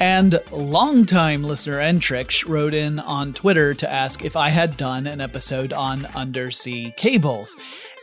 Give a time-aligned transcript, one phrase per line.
[0.00, 5.20] And longtime listener Entrix wrote in on Twitter to ask if I had done an
[5.20, 7.54] episode on undersea cables.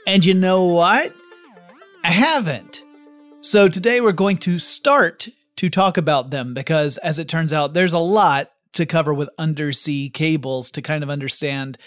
[0.06, 1.12] And you know what?
[2.04, 2.84] I haven't.
[3.42, 7.74] So today we're going to start to talk about them because, as it turns out,
[7.74, 11.80] there's a lot to cover with undersea cables to kind of understand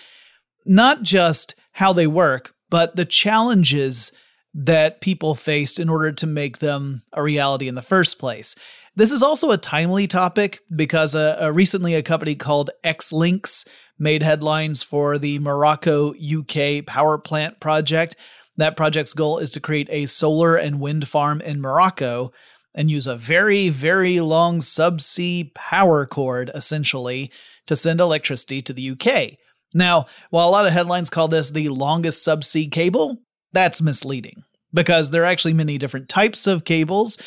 [0.67, 4.11] not just how they work, but the challenges
[4.55, 8.57] that people faced in order to make them a reality in the first place.
[9.01, 13.67] This is also a timely topic because uh, uh, recently a company called Xlinks
[13.99, 18.15] made headlines for the Morocco UK power plant project.
[18.59, 22.33] That project's goal is to create a solar and wind farm in Morocco
[22.75, 27.33] and use a very, very long subsea power cord, essentially,
[27.69, 29.39] to send electricity to the UK.
[29.73, 33.17] Now, while a lot of headlines call this the longest subsea cable,
[33.55, 34.43] that's misleading
[34.75, 37.19] because there are actually many different types of cables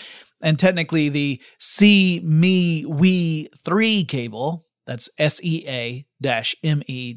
[0.44, 6.06] and technically the SEA-ME-WE 3 cable, that's S E A
[6.64, 7.16] M E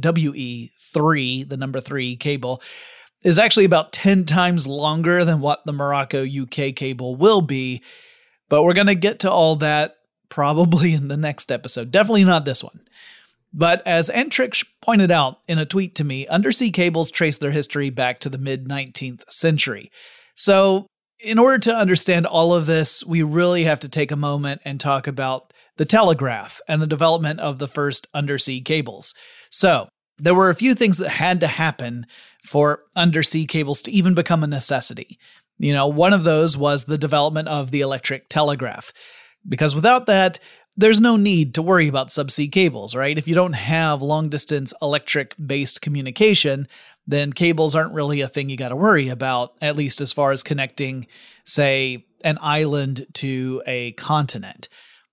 [0.00, 2.62] W E 3, the number 3 cable,
[3.22, 7.82] is actually about 10 times longer than what the Morocco UK cable will be.
[8.48, 9.96] But we're going to get to all that
[10.30, 11.90] probably in the next episode.
[11.90, 12.80] Definitely not this one.
[13.52, 17.90] But as Entrix pointed out in a tweet to me, undersea cables trace their history
[17.90, 19.90] back to the mid 19th century.
[20.34, 20.86] So
[21.22, 24.80] in order to understand all of this, we really have to take a moment and
[24.80, 29.14] talk about the telegraph and the development of the first undersea cables.
[29.50, 29.88] So,
[30.18, 32.06] there were a few things that had to happen
[32.44, 35.18] for undersea cables to even become a necessity.
[35.58, 38.92] You know, one of those was the development of the electric telegraph.
[39.48, 40.38] Because without that,
[40.76, 43.18] there's no need to worry about subsea cables, right?
[43.18, 46.66] If you don't have long distance electric based communication,
[47.06, 50.32] then cables aren't really a thing you got to worry about, at least as far
[50.32, 51.06] as connecting,
[51.44, 54.68] say, an island to a continent.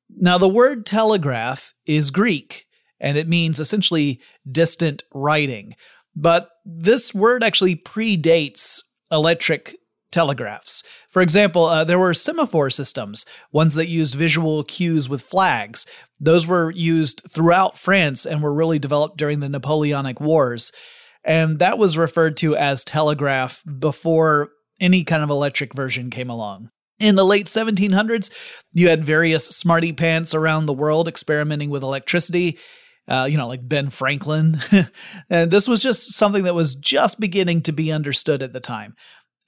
[0.09, 2.65] Now, the word telegraph is Greek,
[2.99, 4.19] and it means essentially
[4.49, 5.75] distant writing.
[6.15, 8.81] But this word actually predates
[9.11, 9.75] electric
[10.11, 10.83] telegraphs.
[11.09, 15.85] For example, uh, there were semaphore systems, ones that used visual cues with flags.
[16.19, 20.71] Those were used throughout France and were really developed during the Napoleonic Wars.
[21.23, 24.49] And that was referred to as telegraph before
[24.79, 26.69] any kind of electric version came along.
[26.99, 28.31] In the late 1700s,
[28.73, 32.57] you had various smarty pants around the world experimenting with electricity.
[33.07, 34.59] Uh, you know, like Ben Franklin.
[35.31, 38.95] and this was just something that was just beginning to be understood at the time.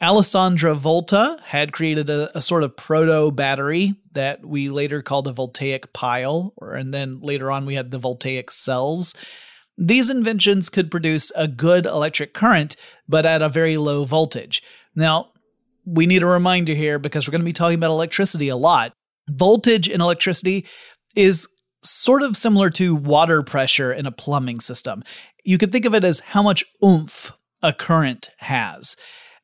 [0.02, 5.34] Alessandro Volta had created a, a sort of proto battery that we later called a
[5.34, 9.14] voltaic pile, or, and then later on we had the voltaic cells.
[9.78, 12.76] These inventions could produce a good electric current,
[13.08, 14.62] but at a very low voltage.
[14.96, 15.32] Now,
[15.86, 18.94] we need a reminder here because we're going to be talking about electricity a lot.
[19.30, 20.66] Voltage in electricity
[21.16, 21.48] is
[21.84, 25.04] sort of similar to water pressure in a plumbing system.
[25.44, 27.32] You could think of it as how much oomph
[27.64, 28.96] a current has.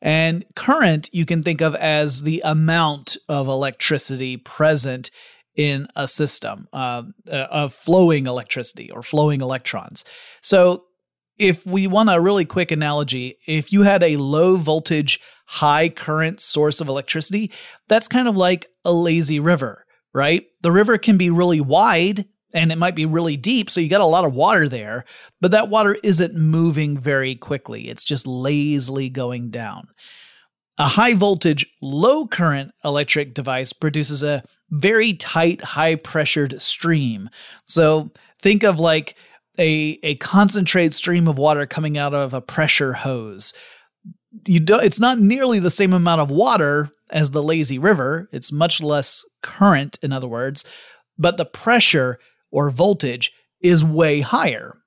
[0.01, 5.09] And current you can think of as the amount of electricity present
[5.57, 10.05] in a system uh, uh of flowing electricity or flowing electrons.
[10.41, 10.85] So,
[11.37, 16.41] if we want a really quick analogy, if you had a low voltage high current
[16.41, 17.51] source of electricity,
[17.87, 20.45] that's kind of like a lazy river, right?
[20.61, 24.01] The river can be really wide and it might be really deep, so you got
[24.01, 25.05] a lot of water there,
[25.41, 27.89] but that water isn't moving very quickly.
[27.89, 29.89] It's just lazily going down.
[30.77, 37.29] A high voltage, low current electric device produces a very tight, high pressured stream.
[37.65, 39.15] So think of like
[39.57, 43.53] a, a concentrated stream of water coming out of a pressure hose
[44.45, 48.27] you don't, it's not nearly the same amount of water as the lazy river.
[48.31, 50.65] It's much less current, in other words,
[51.17, 52.19] but the pressure
[52.51, 53.31] or voltage
[53.61, 54.77] is way higher.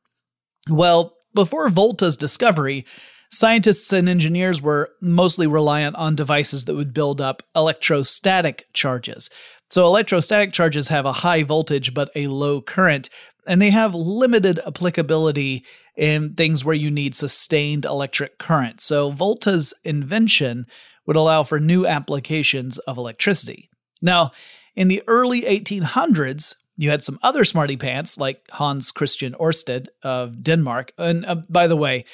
[0.69, 2.87] Well, before Volta's discovery,
[3.31, 9.31] scientists and engineers were mostly reliant on devices that would build up electrostatic charges.
[9.71, 13.09] So, electrostatic charges have a high voltage but a low current,
[13.47, 15.65] and they have limited applicability
[15.97, 18.81] in things where you need sustained electric current.
[18.81, 20.67] So Volta's invention
[21.07, 23.69] would allow for new applications of electricity.
[24.01, 24.33] Now,
[24.75, 30.43] in the early 1800s, you had some other smarty pants like Hans Christian Ørsted of
[30.43, 30.93] Denmark.
[30.97, 32.07] And uh, by the way,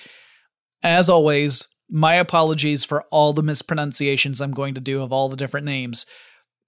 [0.89, 5.37] as always, my apologies for all the mispronunciations I'm going to do of all the
[5.37, 6.07] different names.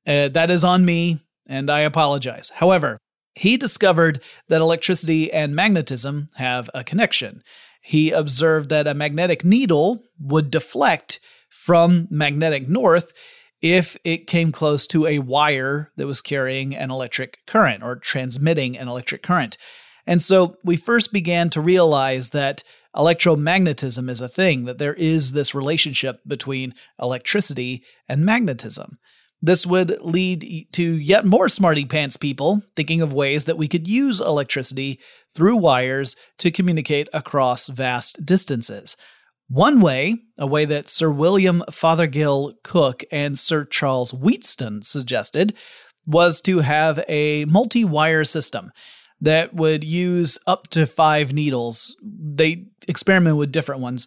[0.06, 2.50] Uh, that is on me, and I apologize.
[2.56, 2.98] However,
[3.34, 7.42] he discovered that electricity and magnetism have a connection.
[7.82, 11.20] He observed that a magnetic needle would deflect
[11.50, 13.12] from magnetic north
[13.60, 18.76] if it came close to a wire that was carrying an electric current or transmitting
[18.78, 19.56] an electric current.
[20.06, 22.62] And so we first began to realize that
[22.98, 28.98] electromagnetism is a thing, that there is this relationship between electricity and magnetism.
[29.40, 33.86] This would lead to yet more smarty pants people thinking of ways that we could
[33.86, 34.98] use electricity
[35.34, 38.96] through wires to communicate across vast distances.
[39.48, 45.54] One way, a way that Sir William Fothergill Cooke and Sir Charles Wheatstone suggested,
[46.04, 48.72] was to have a multi wire system
[49.20, 51.96] that would use up to five needles.
[52.02, 54.06] They experiment with different ones,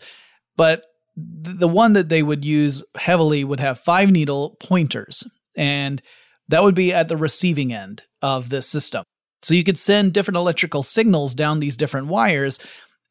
[0.57, 0.83] but
[1.15, 6.01] the one that they would use heavily would have five needle pointers, and
[6.47, 9.03] that would be at the receiving end of this system.
[9.41, 12.59] So you could send different electrical signals down these different wires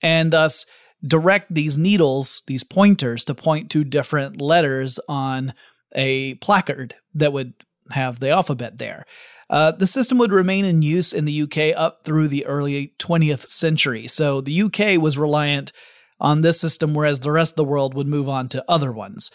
[0.03, 0.65] and thus
[1.05, 5.55] direct these needles, these pointers, to point to different letters on
[5.95, 7.55] a placard that would
[7.91, 9.05] have the alphabet there.
[9.51, 13.51] Uh, the system would remain in use in the UK up through the early 20th
[13.51, 14.07] century.
[14.07, 15.73] So the UK was reliant
[16.21, 19.33] on this system, whereas the rest of the world would move on to other ones.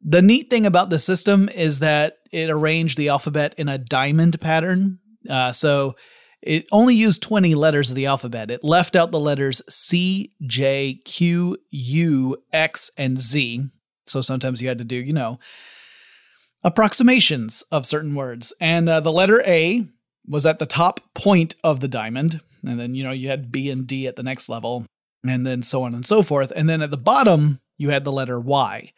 [0.00, 4.40] The neat thing about the system is that it arranged the alphabet in a diamond
[4.40, 5.00] pattern.
[5.28, 5.96] Uh, so
[6.42, 8.52] it only used 20 letters of the alphabet.
[8.52, 13.68] It left out the letters C, J, Q, U, X, and Z.
[14.06, 15.40] So sometimes you had to do, you know,
[16.66, 18.52] approximations of certain words.
[18.60, 19.86] And uh, the letter A
[20.26, 22.40] was at the top point of the diamond.
[22.66, 24.84] And then, you know, you had B and D at the next level
[25.26, 26.52] and then so on and so forth.
[26.54, 28.92] And then at the bottom, you had the letter Y.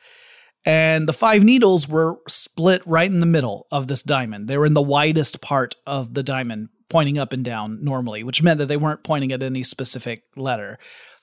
[0.65, 4.49] And the five needles were split right in the middle of this diamond.
[4.49, 8.43] They were in the widest part of the diamond, pointing up and down normally, which
[8.43, 10.79] meant that they weren't pointing at any specific letter.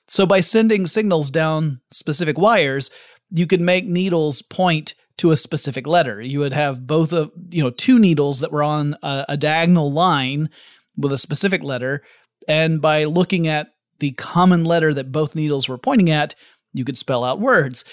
[0.08, 2.90] So by sending signals down specific wires,
[3.30, 6.20] you could make needles point to a specific letter.
[6.20, 9.92] You would have both of, you know, two needles that were on a, a diagonal
[9.92, 10.50] line
[10.96, 12.02] with a specific letter,
[12.48, 13.68] and by looking at
[13.98, 16.34] the common letter that both needles were pointing at,
[16.72, 17.84] you could spell out words.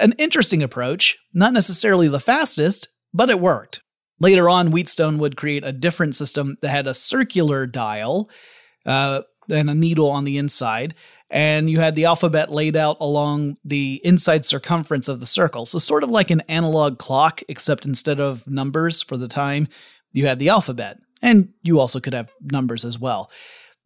[0.00, 3.80] An interesting approach, not necessarily the fastest, but it worked.
[4.18, 8.30] Later on, Wheatstone would create a different system that had a circular dial
[8.86, 10.94] uh, and a needle on the inside,
[11.32, 15.64] and you had the alphabet laid out along the inside circumference of the circle.
[15.64, 19.66] So, sort of like an analog clock, except instead of numbers for the time,
[20.12, 20.98] you had the alphabet.
[21.22, 23.30] And you also could have numbers as well.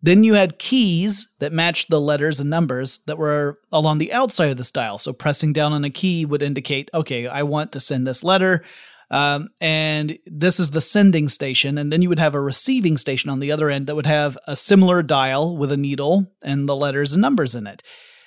[0.02, 4.50] Then you had keys that matched the letters and numbers that were along the outside
[4.50, 4.98] of the dial.
[4.98, 8.64] So pressing down on a key would indicate, okay, I want to send this letter.
[9.10, 11.78] Um, and this is the sending station.
[11.78, 14.36] And then you would have a receiving station on the other end that would have
[14.46, 17.82] a similar dial with a needle and the letters and numbers in it.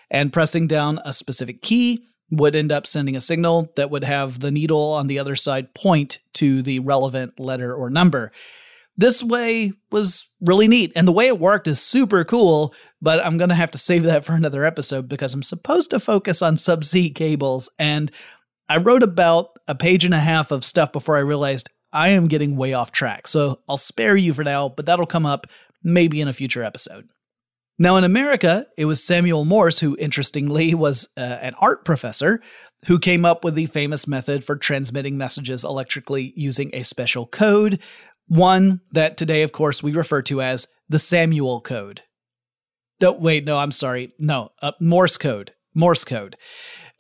[0.10, 4.40] And pressing down a specific key would end up sending a signal that would have
[4.40, 8.32] the needle on the other side point to the relevant letter or number.
[8.98, 13.38] This way was really neat, and the way it worked is super cool, but I'm
[13.38, 16.58] going to have to save that for another episode because I'm supposed to focus on
[16.58, 18.12] subsea cables, and
[18.68, 22.28] I wrote about a page and a half of stuff before I realized I am
[22.28, 23.28] getting way off track.
[23.28, 25.48] So I'll spare you for now, but that'll come up
[25.84, 27.10] maybe in a future episode.
[27.78, 32.42] Now, in America, it was Samuel Morse, who interestingly was uh, an art professor,
[32.88, 37.80] who came up with the famous method for transmitting messages electrically using a special code,
[38.28, 42.02] one that today, of course, we refer to as the Samuel code.
[43.02, 44.14] No, wait, no, I'm sorry.
[44.20, 45.54] No, uh, Morse code.
[45.74, 46.36] Morse code.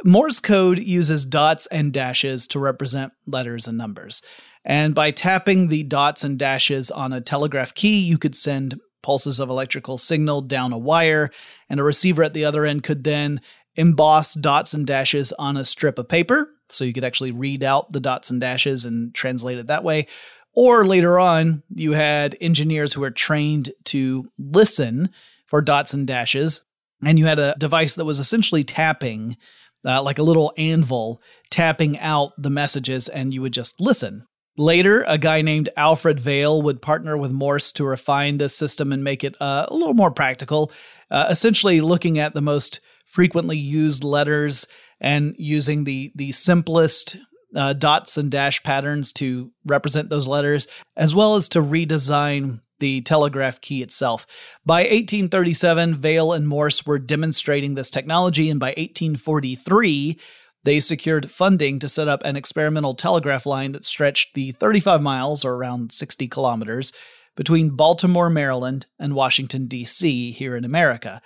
[0.03, 4.22] Morse code uses dots and dashes to represent letters and numbers.
[4.63, 9.39] And by tapping the dots and dashes on a telegraph key, you could send pulses
[9.39, 11.32] of electrical signal down a wire,
[11.70, 13.41] and a receiver at the other end could then
[13.75, 16.50] emboss dots and dashes on a strip of paper.
[16.70, 20.08] So you could actually read out the dots and dashes and translate it that way.
[20.53, 25.10] Or later on, you had engineers who were trained to listen
[25.48, 26.62] for dots and dashes,
[27.03, 29.38] and you had a device that was essentially tapping,
[29.86, 34.25] uh, like a little anvil, tapping out the messages, and you would just listen.
[34.57, 39.03] Later, a guy named Alfred Vail would partner with Morse to refine this system and
[39.03, 40.71] make it uh, a little more practical,
[41.09, 44.67] uh, essentially looking at the most frequently used letters
[45.00, 47.15] and using the the simplest
[47.55, 50.67] uh, dots and dash patterns to represent those letters,
[50.98, 54.25] as well as to redesign the telegraph key itself.
[54.65, 60.19] By 1837, Vail and Morse were demonstrating this technology, and by 1843,
[60.63, 65.45] they secured funding to set up an experimental telegraph line that stretched the 35 miles,
[65.45, 66.91] or around 60 kilometers,
[67.36, 71.21] between Baltimore, Maryland, and Washington, D.C., here in America.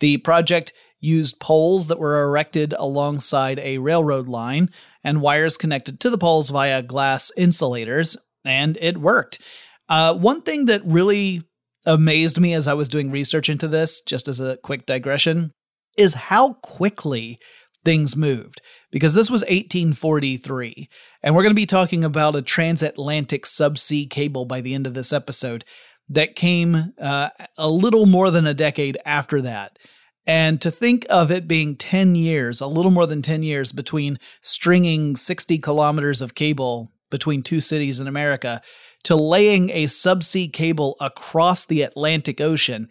[0.00, 4.70] The project used poles that were erected alongside a railroad line
[5.02, 9.40] and wires connected to the poles via glass insulators, and it worked.
[9.88, 11.42] Uh, one thing that really
[11.86, 15.52] amazed me as I was doing research into this, just as a quick digression,
[15.96, 17.38] is how quickly
[17.84, 20.88] things moved because this was 1843
[21.22, 24.94] and we're going to be talking about a transatlantic subsea cable by the end of
[24.94, 25.64] this episode
[26.08, 29.78] that came uh, a little more than a decade after that.
[30.26, 34.18] And to think of it being 10 years a little more than 10 years between
[34.42, 38.60] stringing 60 kilometers of cable between two cities in america
[39.08, 42.88] to laying a subsea cable across the atlantic ocean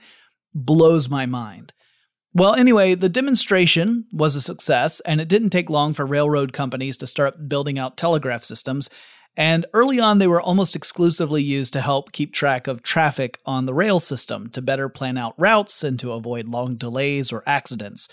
[0.53, 1.73] blows my mind
[2.37, 6.95] well, anyway, the demonstration was a success, and it didn't take long for railroad companies
[6.97, 8.91] to start building out telegraph systems.
[9.35, 13.65] And early on, they were almost exclusively used to help keep track of traffic on
[13.65, 18.07] the rail system, to better plan out routes, and to avoid long delays or accidents.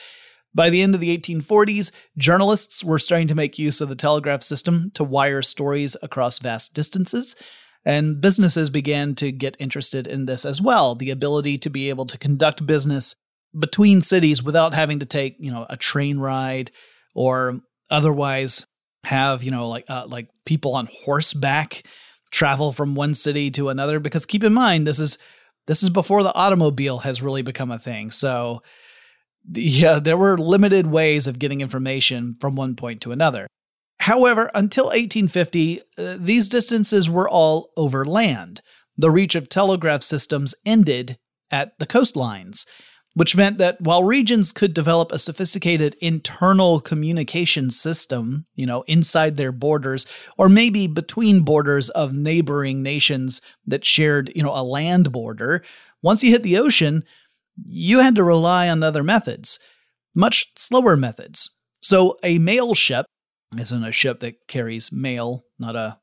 [0.54, 4.42] By the end of the 1840s, journalists were starting to make use of the telegraph
[4.42, 7.36] system to wire stories across vast distances.
[7.84, 12.06] And businesses began to get interested in this as well the ability to be able
[12.06, 13.14] to conduct business
[13.58, 16.70] between cities without having to take you know a train ride
[17.14, 17.60] or
[17.90, 18.66] otherwise
[19.04, 21.84] have you know like uh, like people on horseback
[22.30, 24.00] travel from one city to another.
[24.00, 25.18] Because keep in mind this is
[25.66, 28.10] this is before the automobile has really become a thing.
[28.10, 28.62] So
[29.52, 33.46] yeah there were limited ways of getting information from one point to another
[34.04, 38.60] however until 1850 uh, these distances were all over land
[38.96, 41.18] the reach of telegraph systems ended
[41.50, 42.66] at the coastlines
[43.14, 49.36] which meant that while regions could develop a sophisticated internal communication system, you know, inside
[49.36, 50.04] their borders,
[50.36, 55.64] or maybe between borders of neighboring nations that shared, you know, a land border,
[56.02, 57.04] once you hit the ocean,
[57.64, 59.60] you had to rely on other methods,
[60.14, 61.50] much slower methods.
[61.80, 63.06] So a mail ship
[63.58, 65.98] isn't a ship that carries mail, not a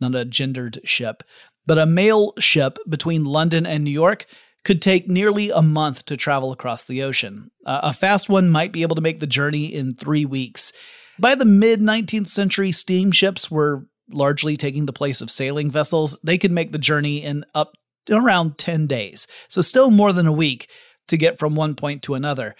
[0.00, 1.22] not a gendered ship,
[1.66, 4.26] but a mail ship between London and New York
[4.64, 7.50] could take nearly a month to travel across the ocean.
[7.64, 10.72] Uh, a fast one might be able to make the journey in three weeks.
[11.18, 16.18] By the mid 19th century, steamships were largely taking the place of sailing vessels.
[16.22, 17.74] They could make the journey in up
[18.10, 20.68] around 10 days, so still more than a week
[21.08, 22.54] to get from one point to another.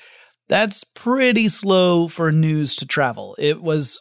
[0.49, 3.35] That's pretty slow for news to travel.
[3.39, 4.01] It was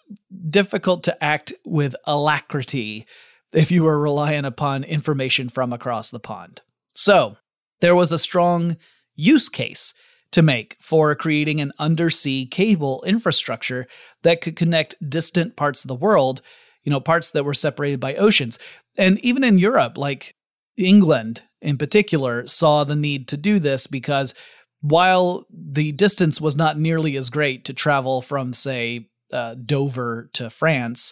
[0.50, 3.08] difficult to act with alacrity
[3.52, 6.62] if you were relying upon information from across the pond.
[6.94, 7.38] So,
[7.82, 8.78] there was a strong
[9.16, 9.94] use case
[10.32, 13.88] to make for creating an undersea cable infrastructure
[14.24, 16.42] that could connect distant parts of the world,
[16.84, 18.60] you know, parts that were separated by oceans.
[18.98, 20.36] And even in Europe, like
[20.78, 24.34] England in particular, saw the need to do this because
[24.88, 30.52] while the distance was not nearly as great to travel from, say, uh, Dover to
[30.52, 31.12] France,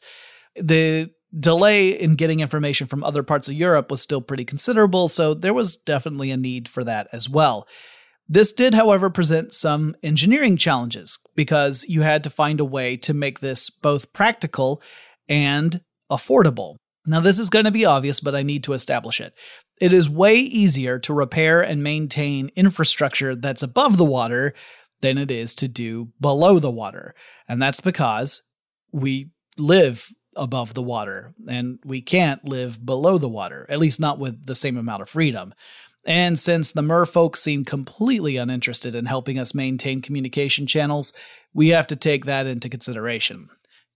[0.55, 5.33] the delay in getting information from other parts of Europe was still pretty considerable, so
[5.33, 7.67] there was definitely a need for that as well.
[8.29, 13.13] This did, however, present some engineering challenges because you had to find a way to
[13.13, 14.83] make this both practical
[15.27, 16.75] and affordable.
[17.07, 19.33] Now, this is going to be obvious, but I need to establish it.
[19.83, 24.53] It is way easier to repair and maintain infrastructure that's above the water
[25.01, 27.13] than it is to do below the water.
[27.49, 28.43] And that's because
[28.93, 34.19] we live above the water and we can't live below the water, at least not
[34.19, 35.53] with the same amount of freedom.
[36.05, 41.11] And since the merfolk seem completely uninterested in helping us maintain communication channels,
[41.53, 43.49] we have to take that into consideration.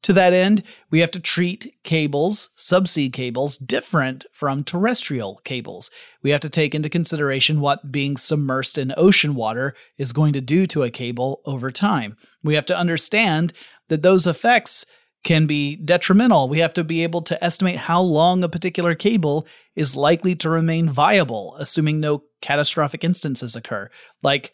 [0.07, 5.91] To that end, we have to treat cables, subsea cables, different from terrestrial cables.
[6.23, 10.39] We have to take into consideration what being submersed in ocean water is going to
[10.39, 12.15] do to a cable over time.
[12.41, 13.51] We have to understand
[13.89, 14.85] that those effects
[15.25, 16.47] can be detrimental.
[16.47, 19.45] We have to be able to estimate how long a particular cable
[19.75, 23.89] is likely to remain viable, assuming no catastrophic instances occur,
[24.23, 24.53] like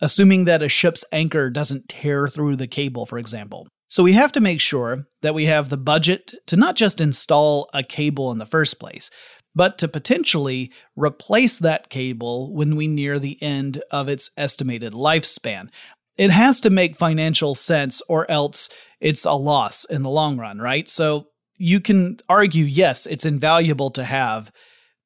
[0.00, 3.68] assuming that a ship's anchor doesn't tear through the cable, for example.
[3.88, 7.68] So we have to make sure that we have the budget to not just install
[7.72, 9.10] a cable in the first place,
[9.54, 15.68] but to potentially replace that cable when we near the end of its estimated lifespan.
[16.16, 18.68] It has to make financial sense, or else
[19.00, 20.88] it's a loss in the long run, right?
[20.88, 24.50] So you can argue, yes, it's invaluable to have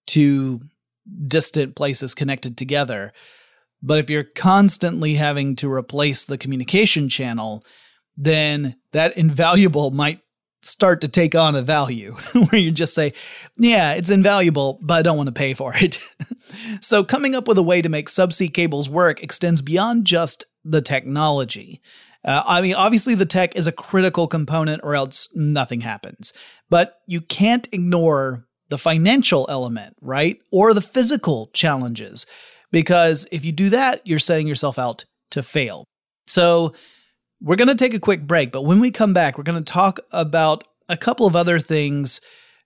[0.06, 0.60] two
[1.26, 3.12] distant places connected together.
[3.82, 7.64] But if you're constantly having to replace the communication channel,
[8.18, 10.20] then that invaluable might
[10.60, 13.12] start to take on a value where you just say,
[13.56, 16.00] yeah, it's invaluable, but I don't want to pay for it.
[16.80, 20.82] so, coming up with a way to make subsea cables work extends beyond just the
[20.82, 21.80] technology.
[22.24, 26.32] Uh, I mean, obviously, the tech is a critical component, or else nothing happens.
[26.68, 30.38] But you can't ignore the financial element, right?
[30.50, 32.26] Or the physical challenges.
[32.70, 35.84] Because if you do that, you're setting yourself out to fail.
[36.26, 36.74] So,
[37.40, 39.72] we're going to take a quick break, but when we come back, we're going to
[39.72, 42.20] talk about a couple of other things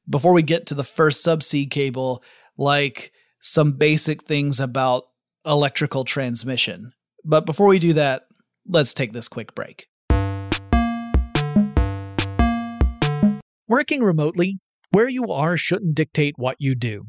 [0.08, 2.22] before we get to the first subsea cable,
[2.56, 5.04] like some basic things about
[5.44, 6.92] electrical transmission.
[7.24, 8.22] But before we do that,
[8.66, 9.88] let's take this quick break.
[13.68, 14.58] Working remotely,
[14.90, 17.08] where you are shouldn't dictate what you do.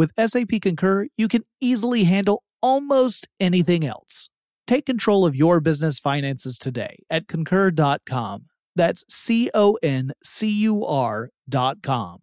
[0.00, 4.30] with SAP Concur, you can easily handle almost anything else.
[4.66, 8.46] Take control of your business finances today at concur.com.
[8.74, 12.20] That's C O N C U R.com.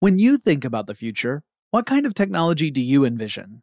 [0.00, 3.62] When you think about the future, what kind of technology do you envision?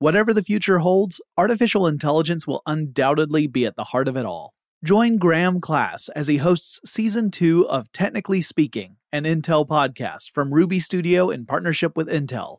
[0.00, 4.54] Whatever the future holds, artificial intelligence will undoubtedly be at the heart of it all.
[4.84, 10.52] Join Graham Class as he hosts season two of Technically Speaking, an Intel podcast from
[10.52, 12.58] Ruby Studio in partnership with Intel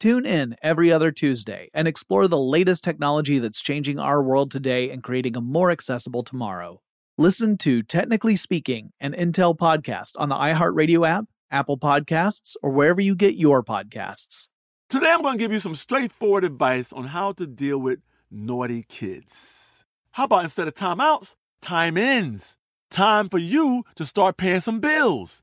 [0.00, 4.90] Tune in every other Tuesday and explore the latest technology that's changing our world today
[4.90, 6.80] and creating a more accessible tomorrow.
[7.18, 13.02] Listen to Technically Speaking, an Intel podcast on the iHeartRadio app, Apple Podcasts, or wherever
[13.02, 14.48] you get your podcasts.
[14.88, 17.98] Today, I'm going to give you some straightforward advice on how to deal with
[18.30, 19.84] naughty kids.
[20.12, 22.56] How about instead of timeouts, time ins?
[22.90, 25.42] Time for you to start paying some bills.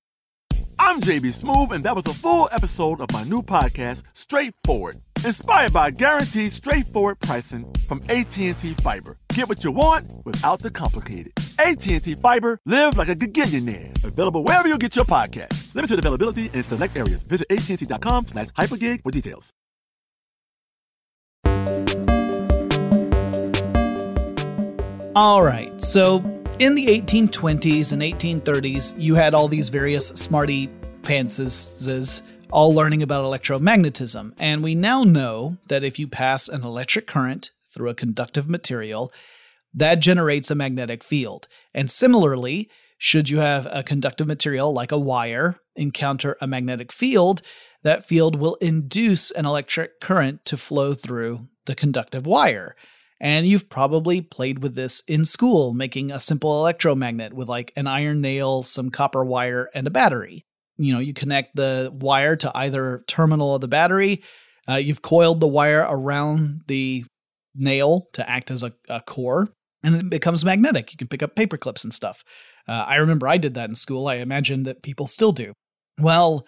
[0.79, 5.73] I'm JB Smoove, and that was a full episode of my new podcast, Straightforward, inspired
[5.73, 9.17] by guaranteed straightforward pricing from AT&T Fiber.
[9.29, 11.33] Get what you want without the complicated.
[11.59, 14.03] AT&T Fiber, live like a gigillionaire.
[14.03, 15.73] Available wherever you get your podcast.
[15.73, 17.23] Limited availability in select areas.
[17.23, 19.53] Visit AT&T.com slash hypergig for details.
[25.15, 26.19] All right, so
[26.59, 30.69] in the 1820s and 1830s, you had all these various smarty
[31.01, 34.33] pantses all learning about electromagnetism.
[34.39, 39.11] And we now know that if you pass an electric current through a conductive material,
[39.73, 41.47] that generates a magnetic field.
[41.75, 47.43] And similarly, should you have a conductive material like a wire encounter a magnetic field,
[47.83, 52.75] that field will induce an electric current to flow through the conductive wire.
[53.19, 57.88] And you've probably played with this in school, making a simple electromagnet with like an
[57.88, 60.45] iron nail, some copper wire, and a battery.
[60.77, 64.23] You know, you connect the wire to either terminal of the battery.
[64.69, 67.06] Uh, you've coiled the wire around the
[67.56, 69.49] nail to act as a, a, core,
[69.84, 70.91] and it becomes magnetic.
[70.91, 72.23] You can pick up paper clips and stuff.
[72.67, 74.08] Uh, I remember I did that in school.
[74.08, 75.53] I imagine that people still do.
[75.99, 76.45] Well,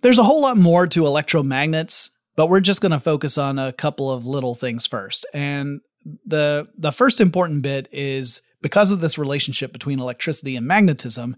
[0.00, 3.72] there's a whole lot more to electromagnets but we're just going to focus on a
[3.72, 5.26] couple of little things first.
[5.34, 5.80] And
[6.24, 11.34] the the first important bit is because of this relationship between electricity and magnetism,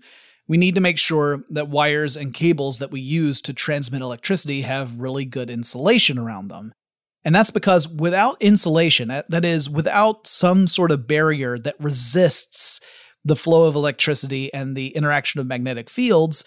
[0.46, 4.60] we need to make sure that wires and cables that we use to transmit electricity
[4.60, 6.74] have really good insulation around them.
[7.24, 12.78] And that's because without insulation, that is, without some sort of barrier that resists
[13.24, 16.44] the flow of electricity and the interaction of magnetic fields,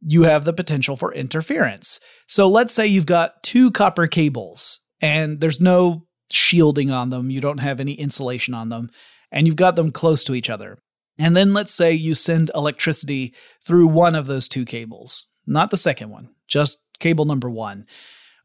[0.00, 2.00] you have the potential for interference.
[2.26, 7.40] So let's say you've got two copper cables and there's no shielding on them, you
[7.40, 8.90] don't have any insulation on them,
[9.32, 10.78] and you've got them close to each other.
[11.18, 13.34] And then let's say you send electricity
[13.66, 17.86] through one of those two cables, not the second one, just cable number one.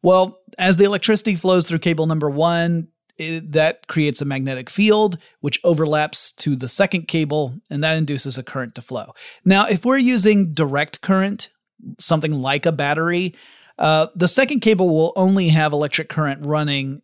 [0.01, 5.17] Well, as the electricity flows through cable number one, it, that creates a magnetic field
[5.39, 9.13] which overlaps to the second cable and that induces a current to flow.
[9.43, 11.49] Now, if we're using direct current,
[11.99, 13.35] something like a battery,
[13.77, 17.01] uh, the second cable will only have electric current running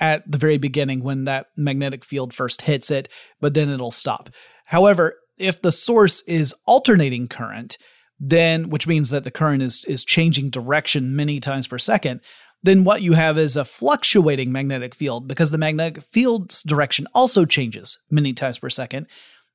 [0.00, 3.08] at the very beginning when that magnetic field first hits it,
[3.40, 4.30] but then it'll stop.
[4.64, 7.78] However, if the source is alternating current,
[8.18, 12.20] then which means that the current is is changing direction many times per second,
[12.64, 17.44] then what you have is a fluctuating magnetic field because the magnetic field's direction also
[17.44, 19.06] changes many times per second.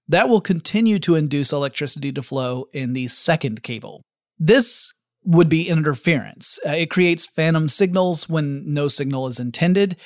[0.07, 4.03] That will continue to induce electricity to flow in the second cable.
[4.37, 4.93] This
[5.23, 6.59] would be interference.
[6.65, 9.97] Uh, it creates phantom signals when no signal is intended,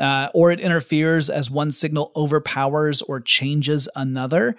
[0.00, 4.56] uh, or it interferes as one signal overpowers or changes another.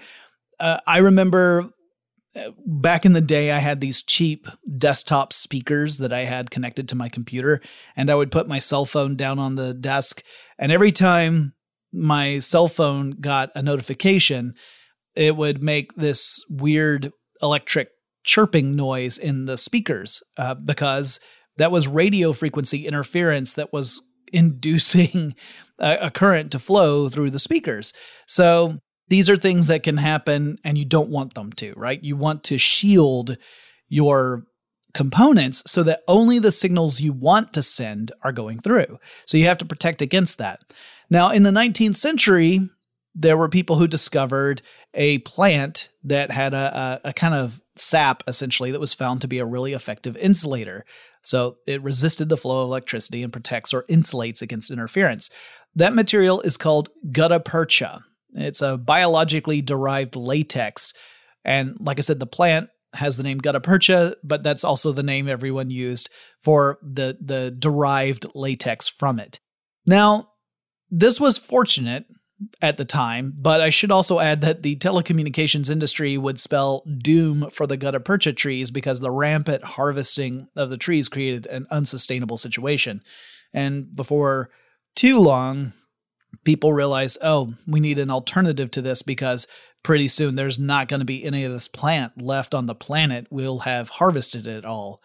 [0.57, 1.69] Uh, I remember
[2.65, 6.95] back in the day, I had these cheap desktop speakers that I had connected to
[6.95, 7.61] my computer,
[7.95, 10.23] and I would put my cell phone down on the desk.
[10.57, 11.53] And every time
[11.91, 14.53] my cell phone got a notification,
[15.15, 17.11] it would make this weird
[17.41, 17.89] electric
[18.23, 21.19] chirping noise in the speakers uh, because
[21.57, 25.33] that was radio frequency interference that was inducing
[25.79, 27.93] a, a current to flow through the speakers.
[28.27, 32.01] So these are things that can happen and you don't want them to, right?
[32.03, 33.37] You want to shield
[33.87, 34.45] your
[34.93, 38.99] components so that only the signals you want to send are going through.
[39.25, 40.59] So you have to protect against that.
[41.09, 42.69] Now, in the 19th century,
[43.15, 44.61] there were people who discovered
[44.93, 49.27] a plant that had a, a, a, kind of sap, essentially, that was found to
[49.27, 50.85] be a really effective insulator.
[51.23, 55.29] So it resisted the flow of electricity and protects or insulates against interference.
[55.75, 58.03] That material is called gutta percha.
[58.33, 60.93] It's a biologically derived latex.
[61.43, 65.03] And like I said, the plant has the name gutta percha, but that's also the
[65.03, 66.09] name everyone used
[66.43, 69.39] for the, the derived latex from it.
[69.85, 70.29] Now,
[70.89, 72.05] this was fortunate
[72.61, 77.49] at the time, but I should also add that the telecommunications industry would spell doom
[77.51, 82.37] for the gutta percha trees because the rampant harvesting of the trees created an unsustainable
[82.37, 83.01] situation.
[83.53, 84.51] And before
[84.95, 85.73] too long,
[86.43, 89.47] people realize, oh, we need an alternative to this because
[89.84, 93.28] pretty soon there's not going to be any of this plant left on the planet.
[93.30, 95.02] We'll have harvested it all.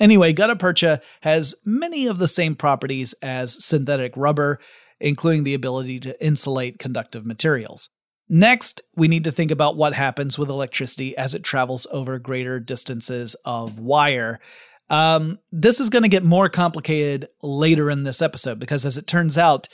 [0.00, 4.58] Anyway, gutta percha has many of the same properties as synthetic rubber
[5.00, 7.90] including the ability to insulate conductive materials.
[8.28, 12.58] Next, we need to think about what happens with electricity as it travels over greater
[12.58, 14.40] distances of wire.
[14.88, 19.06] Um, this is going to get more complicated later in this episode because, as it
[19.06, 19.68] turns out,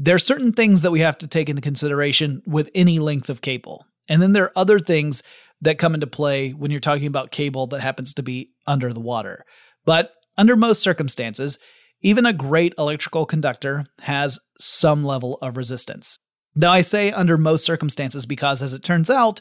[0.00, 3.40] there are certain things that we have to take into consideration with any length of
[3.40, 3.84] cable.
[4.08, 5.24] And then there are other things
[5.60, 9.00] that come into play when you're talking about cable that happens to be under the
[9.00, 9.44] water.
[9.84, 11.58] But under most circumstances,
[12.00, 16.16] even a great electrical conductor has some level of resistance.
[16.54, 19.40] Now, I say under most circumstances because, as it turns out,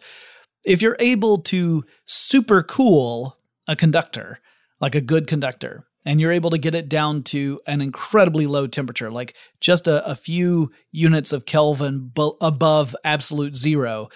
[0.64, 4.40] if you're able to super cool a conductor,
[4.82, 8.66] like a good conductor, and you're able to get it down to an incredibly low
[8.66, 14.08] temperature, like just a, a few units of Kelvin above absolute zero,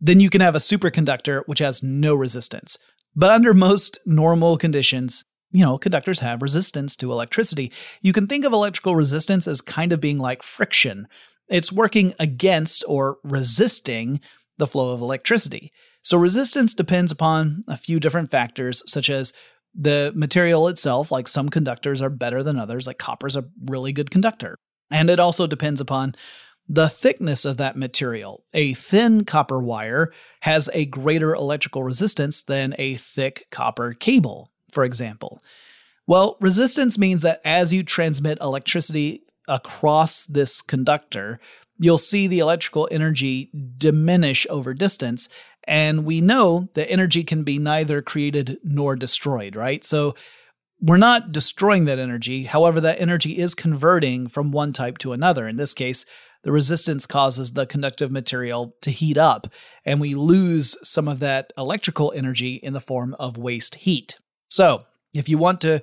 [0.00, 2.78] then you can have a superconductor which has no resistance.
[3.14, 7.70] But under most normal conditions, you know, conductors have resistance to electricity.
[8.00, 11.08] You can think of electrical resistance as kind of being like friction.
[11.50, 14.20] It's working against or resisting
[14.56, 15.72] the flow of electricity.
[16.00, 19.34] So resistance depends upon a few different factors, such as
[19.74, 24.10] the material itself, like some conductors are better than others, like copper's a really good
[24.10, 24.56] conductor.
[24.90, 26.14] And it also depends upon
[26.68, 28.44] the thickness of that material.
[28.54, 34.84] A thin copper wire has a greater electrical resistance than a thick copper cable for
[34.84, 35.42] example?
[36.06, 41.40] Well, resistance means that as you transmit electricity across this conductor,
[41.78, 45.30] you'll see the electrical energy diminish over distance.
[45.66, 49.84] And we know that energy can be neither created nor destroyed, right?
[49.84, 50.14] So
[50.80, 52.44] we're not destroying that energy.
[52.44, 55.48] However, that energy is converting from one type to another.
[55.48, 56.04] In this case,
[56.42, 59.46] the resistance causes the conductive material to heat up,
[59.86, 64.18] and we lose some of that electrical energy in the form of waste heat.
[64.50, 65.80] So, if you want to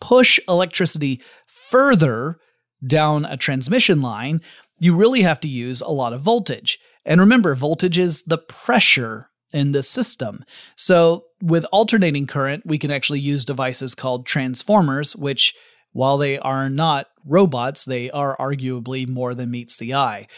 [0.00, 2.38] push electricity further
[2.86, 4.40] down a transmission line,
[4.78, 6.78] you really have to use a lot of voltage.
[7.08, 10.44] And remember, voltage is the pressure in the system.
[10.76, 15.54] So, with alternating current, we can actually use devices called transformers, which,
[15.92, 20.28] while they are not robots, they are arguably more than meets the eye.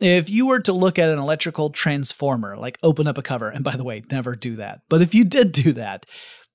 [0.00, 3.64] If you were to look at an electrical transformer, like open up a cover, and
[3.64, 6.04] by the way, never do that, but if you did do that,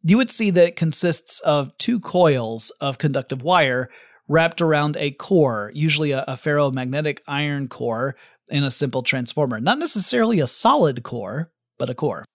[0.04, 3.90] you would see that it consists of two coils of conductive wire
[4.28, 8.16] wrapped around a core, usually a, a ferromagnetic iron core
[8.50, 9.60] in a simple transformer.
[9.60, 12.26] Not necessarily a solid core, but a core.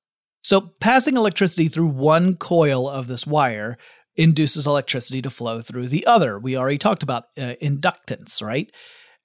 [0.43, 3.77] So, passing electricity through one coil of this wire
[4.17, 6.39] induces electricity to flow through the other.
[6.39, 8.71] We already talked about uh, inductance, right?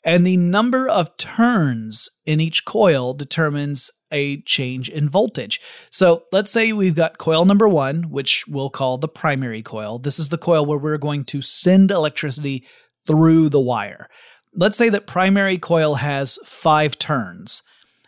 [0.04, 5.60] And the number of turns in each coil determines a change in voltage.
[5.89, 9.98] So let's say we've got coil number one, which we'll call the primary coil.
[9.98, 12.65] This is the coil where we're going to send electricity
[13.08, 14.08] through the wire.
[14.56, 17.63] Let's say that primary coil has five turns,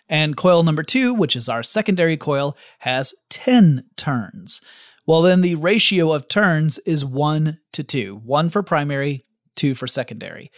[0.08, 4.62] and coil number two, which is our secondary coil, has 10 turns.
[5.08, 9.24] Well, then the ratio of turns is one to two one for primary,
[9.56, 10.52] two for secondary.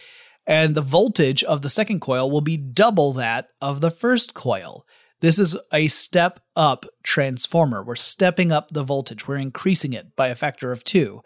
[0.46, 4.86] And the voltage of the second coil will be double that of the first coil.
[5.20, 7.82] This is a step up transformer.
[7.82, 11.22] We're stepping up the voltage, we're increasing it by a factor of two.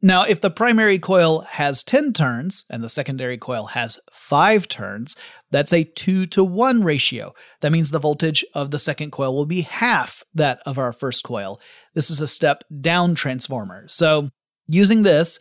[0.00, 5.16] Now, if the primary coil has 10 turns and the secondary coil has 5 turns,
[5.50, 7.34] that's a 2 to 1 ratio.
[7.62, 11.24] That means the voltage of the second coil will be half that of our first
[11.24, 11.60] coil.
[11.94, 13.86] This is a step down transformer.
[13.88, 14.30] So,
[14.68, 15.40] using this,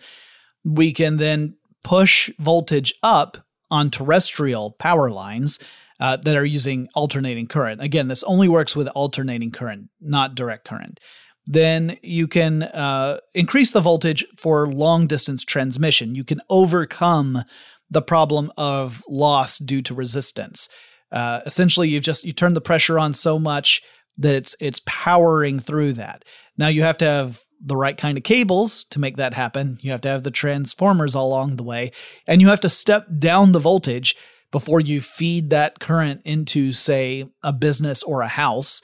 [0.63, 3.37] we can then push voltage up
[3.69, 5.59] on terrestrial power lines
[5.99, 7.81] uh, that are using alternating current.
[7.81, 10.99] Again, this only works with alternating current, not direct current.
[11.47, 16.13] Then you can uh, increase the voltage for long distance transmission.
[16.13, 17.43] You can overcome
[17.89, 20.67] the problem of loss due to resistance.
[21.09, 23.81] Uh, essentially, you've just you turn the pressure on so much
[24.17, 26.25] that it's it's powering through that.
[26.57, 29.77] Now you have to have the right kind of cables to make that happen.
[29.81, 31.93] You have to have the transformers all along the way,
[32.27, 34.15] and you have to step down the voltage
[34.51, 38.81] before you feed that current into, say, a business or a house.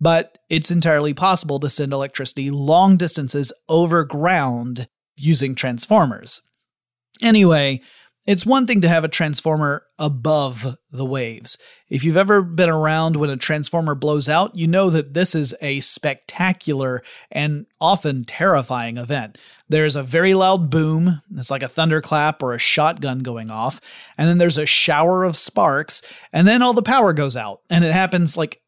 [0.00, 6.42] But it's entirely possible to send electricity long distances over ground using transformers.
[7.22, 7.80] Anyway,
[8.26, 11.58] it's one thing to have a transformer above the waves.
[11.88, 15.54] If you've ever been around when a transformer blows out, you know that this is
[15.60, 19.38] a spectacular and often terrifying event.
[19.68, 23.80] There's a very loud boom, it's like a thunderclap or a shotgun going off,
[24.18, 27.60] and then there's a shower of sparks, and then all the power goes out.
[27.70, 28.60] And it happens like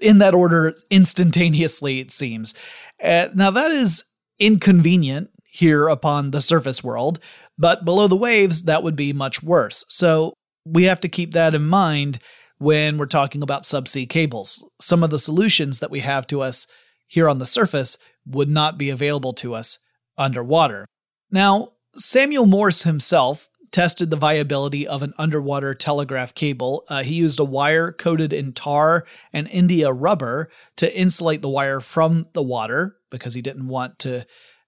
[0.00, 2.54] in that order instantaneously, it seems.
[3.02, 4.04] Uh, now, that is
[4.38, 7.18] inconvenient here upon the surface world,
[7.58, 9.84] but below the waves, that would be much worse.
[9.88, 10.32] So
[10.64, 12.18] we have to keep that in mind
[12.58, 14.64] when we're talking about subsea cables.
[14.80, 16.66] Some of the solutions that we have to us
[17.08, 19.78] here on the surface would not be available to us
[20.16, 20.86] underwater.
[21.30, 26.84] Now, Samuel Morse himself tested the viability of an underwater telegraph cable.
[26.88, 31.80] Uh, he used a wire coated in tar and India rubber to insulate the wire
[31.80, 34.24] from the water because he didn't want to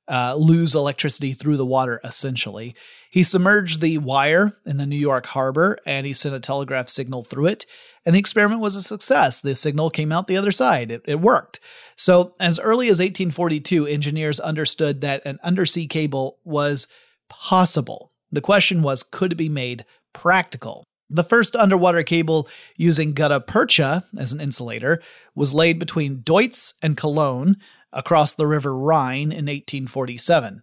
[0.08, 2.74] uh, lose electricity through the water, essentially.
[3.10, 7.24] He submerged the wire in the New York harbor and he sent a telegraph signal
[7.24, 7.66] through it.
[8.04, 9.40] And the experiment was a success.
[9.40, 10.90] The signal came out the other side.
[10.90, 11.60] It, it worked.
[11.96, 16.86] So, as early as 1842, engineers understood that an undersea cable was
[17.30, 18.12] possible.
[18.34, 20.84] The question was could it be made practical?
[21.08, 25.00] The first underwater cable using gutta percha as an insulator
[25.36, 27.56] was laid between Deutz and Cologne
[27.92, 30.62] across the River Rhine in 1847.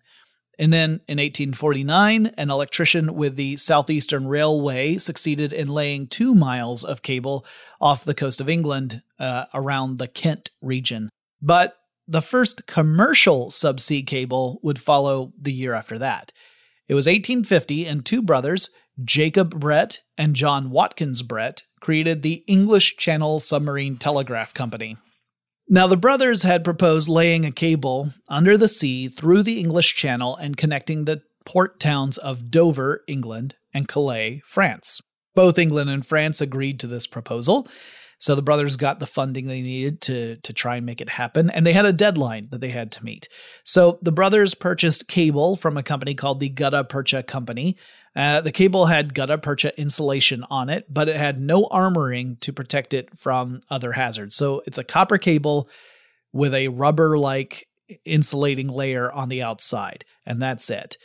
[0.60, 6.84] And then in 1849, an electrician with the Southeastern Railway succeeded in laying two miles
[6.84, 7.46] of cable
[7.80, 11.10] off the coast of England uh, around the Kent region.
[11.42, 16.34] But the first commercial subsea cable would follow the year after that.
[16.91, 18.69] It was 1850, and two brothers,
[19.01, 24.97] Jacob Brett and John Watkins Brett, created the English Channel Submarine Telegraph Company.
[25.69, 30.36] Now, the brothers had proposed laying a cable under the sea through the English Channel
[30.36, 34.99] and connecting the port towns of Dover, England, and Calais, France.
[35.34, 37.69] Both England and France agreed to this proposal,
[38.22, 41.50] so the brothers got the funding they needed to, to try and make it happen,
[41.50, 43.28] and they had a deadline that they had to meet.
[43.66, 47.76] So the brothers purchased cable from a company called the Gutta Percha Company,
[48.16, 52.52] uh, the cable had gutta percha insulation on it, but it had no armoring to
[52.52, 54.36] protect it from other hazards.
[54.36, 55.70] So it's a copper cable
[56.34, 57.68] with a rubber like
[58.06, 60.98] insulating layer on the outside, and that's it.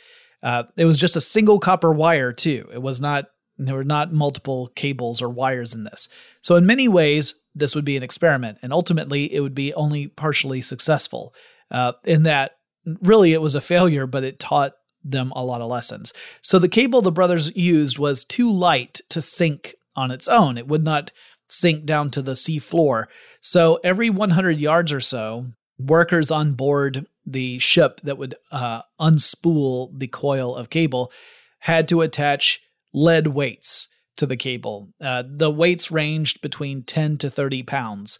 [0.43, 2.67] Uh, it was just a single copper wire, too.
[2.73, 3.25] It was not,
[3.57, 6.09] there were not multiple cables or wires in this.
[6.41, 10.07] So, in many ways, this would be an experiment, and ultimately, it would be only
[10.07, 11.33] partially successful.
[11.71, 12.57] Uh, in that,
[13.01, 16.13] really, it was a failure, but it taught them a lot of lessons.
[16.41, 20.57] So the cable the brothers used was too light to sink on its own.
[20.57, 21.11] It would not
[21.49, 23.07] sink down to the sea floor.
[23.41, 25.47] So every 100 yards or so,
[25.79, 31.11] workers on board the ship that would uh, unspool the coil of cable
[31.59, 32.61] had to attach
[32.97, 34.89] lead weights to the cable.
[34.99, 38.17] Uh, the weights ranged between 10 to 30 pounds.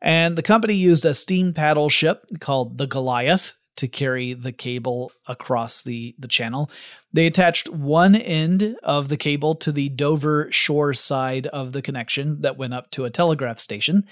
[0.00, 5.12] And the company used a steam paddle ship called the Goliath to carry the cable
[5.26, 6.70] across the, the channel.
[7.12, 12.42] They attached one end of the cable to the Dover shore side of the connection
[12.42, 14.04] that went up to a telegraph station.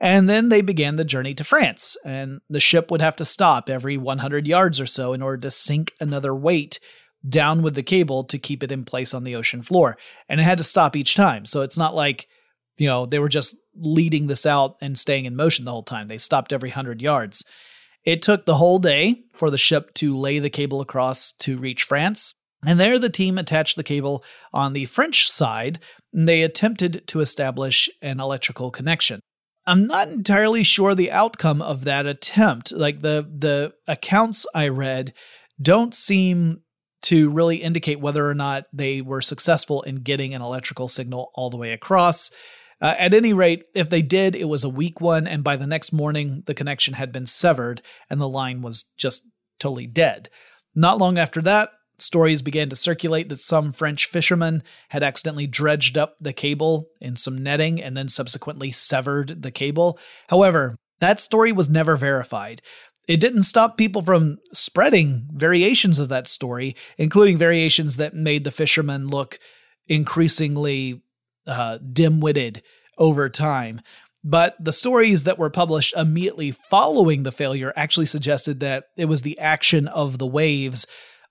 [0.00, 3.70] And then they began the journey to France, and the ship would have to stop
[3.70, 6.80] every 100 yards or so in order to sink another weight
[7.28, 9.96] down with the cable to keep it in place on the ocean floor.
[10.28, 11.46] And it had to stop each time.
[11.46, 12.28] So it's not like,
[12.76, 16.08] you know, they were just leading this out and staying in motion the whole time.
[16.08, 17.44] They stopped every 100 yards.
[18.04, 21.84] It took the whole day for the ship to lay the cable across to reach
[21.84, 22.34] France.
[22.66, 25.80] And there, the team attached the cable on the French side.
[26.12, 29.20] And they attempted to establish an electrical connection.
[29.66, 32.72] I'm not entirely sure the outcome of that attempt.
[32.72, 35.14] Like the the accounts I read
[35.60, 36.60] don't seem
[37.04, 41.50] to really indicate whether or not they were successful in getting an electrical signal all
[41.50, 42.30] the way across.
[42.80, 45.66] Uh, at any rate, if they did, it was a weak one, and by the
[45.66, 49.28] next morning, the connection had been severed and the line was just
[49.58, 50.28] totally dead.
[50.74, 55.96] Not long after that, stories began to circulate that some French fishermen had accidentally dredged
[55.98, 59.98] up the cable in some netting and then subsequently severed the cable.
[60.28, 62.62] However, that story was never verified.
[63.06, 68.50] It didn't stop people from spreading variations of that story, including variations that made the
[68.50, 69.38] fishermen look
[69.86, 71.02] increasingly
[71.46, 72.62] uh, dim witted
[72.96, 73.80] over time.
[74.22, 79.20] But the stories that were published immediately following the failure actually suggested that it was
[79.20, 80.86] the action of the waves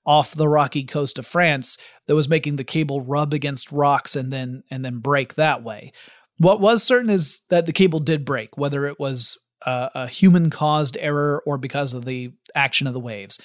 [0.05, 4.31] off the rocky coast of France that was making the cable rub against rocks and
[4.31, 5.91] then and then break that way.
[6.37, 10.49] What was certain is that the cable did break, whether it was a, a human
[10.49, 13.39] caused error or because of the action of the waves.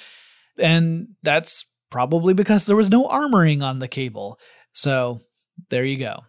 [0.59, 4.39] And that's probably because there was no armoring on the cable.
[4.73, 5.21] So
[5.71, 6.25] there you go.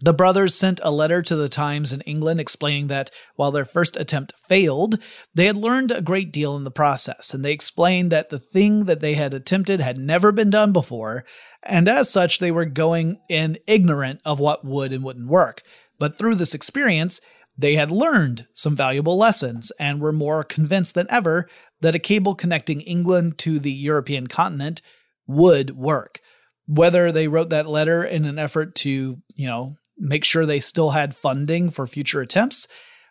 [0.00, 3.96] The brothers sent a letter to the Times in England explaining that while their first
[3.96, 4.98] attempt failed,
[5.34, 8.86] they had learned a great deal in the process, and they explained that the thing
[8.86, 11.24] that they had attempted had never been done before,
[11.62, 15.62] and as such, they were going in ignorant of what would and wouldn't work.
[15.98, 17.20] But through this experience,
[17.56, 21.48] they had learned some valuable lessons and were more convinced than ever
[21.80, 24.82] that a cable connecting England to the European continent
[25.26, 26.20] would work.
[26.66, 30.90] Whether they wrote that letter in an effort to, you know, make sure they still
[30.90, 32.66] had funding for future attempts,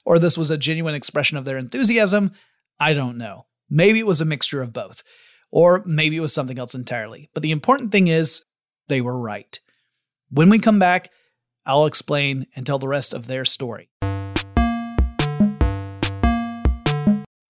[0.05, 2.31] or this was a genuine expression of their enthusiasm,
[2.79, 3.45] I don't know.
[3.69, 5.03] Maybe it was a mixture of both,
[5.51, 7.29] or maybe it was something else entirely.
[7.33, 8.43] But the important thing is,
[8.89, 9.57] they were right.
[10.29, 11.09] When we come back,
[11.65, 13.89] I'll explain and tell the rest of their story.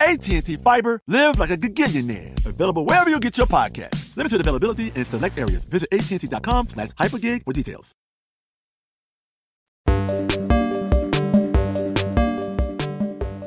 [0.00, 2.34] AT&T Fiber, live like a gigillionaire.
[2.46, 4.16] Available wherever you get your podcast.
[4.16, 5.64] Limited availability in select areas.
[5.64, 7.94] Visit AT&T.com slash hypergig for details.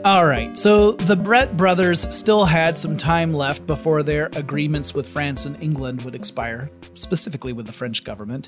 [0.06, 5.10] All right, so the Brett brothers still had some time left before their agreements with
[5.10, 8.48] France and England would expire, specifically with the French government.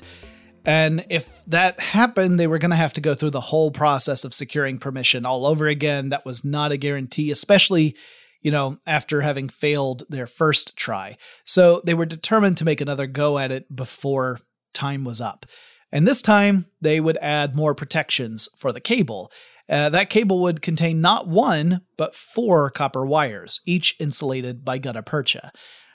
[0.64, 4.24] And if that happened, they were going to have to go through the whole process
[4.24, 6.10] of securing permission all over again.
[6.10, 7.96] That was not a guarantee, especially,
[8.40, 11.16] you know, after having failed their first try.
[11.44, 14.40] So they were determined to make another go at it before
[14.72, 15.46] time was up.
[15.90, 19.30] And this time, they would add more protections for the cable.
[19.68, 25.02] Uh, that cable would contain not one, but four copper wires, each insulated by gutta
[25.02, 25.52] percha.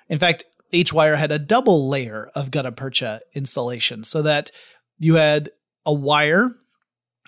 [0.07, 4.51] In fact, each wire had a double layer of gutta percha insulation so that
[4.99, 5.49] you had
[5.85, 6.51] a wire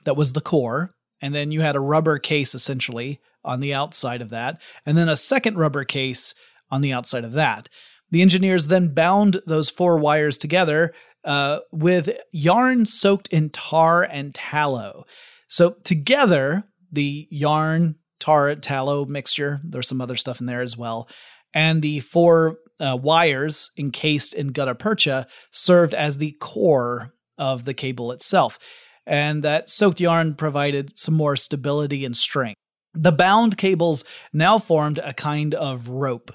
[0.06, 4.22] that was the core, and then you had a rubber case essentially on the outside
[4.22, 6.36] of that, and then a second rubber case
[6.72, 7.70] on the outside of that.
[8.12, 14.34] The engineers then bound those four wires together uh, with yarn soaked in tar and
[14.34, 15.06] tallow.
[15.48, 21.08] So together, the yarn, tar, tallow mixture, there's some other stuff in there as well,
[21.54, 27.74] and the four uh, wires encased in gutta percha served as the core of the
[27.74, 28.60] cable itself.
[29.06, 32.60] And that soaked yarn provided some more stability and strength.
[32.94, 34.04] The bound cables
[34.34, 36.32] now formed a kind of rope.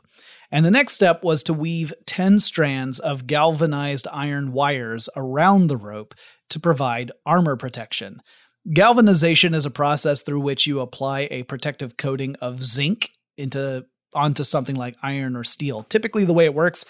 [0.51, 5.76] And the next step was to weave 10 strands of galvanized iron wires around the
[5.76, 6.14] rope
[6.51, 8.20] to provide armor protection.
[8.72, 13.84] Galvanization is a process through which you apply a protective coating of zinc into
[14.14, 15.84] onto something like iron or steel.
[15.84, 16.84] Typically the way it works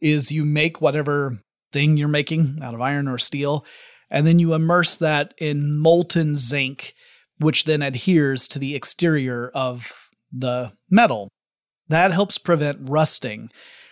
[0.00, 1.38] is you make whatever
[1.72, 3.64] thing you're making out of iron or steel
[4.10, 6.94] and then you immerse that in molten zinc
[7.38, 11.28] which then adheres to the exterior of the metal.
[11.88, 13.50] That helps prevent rusting,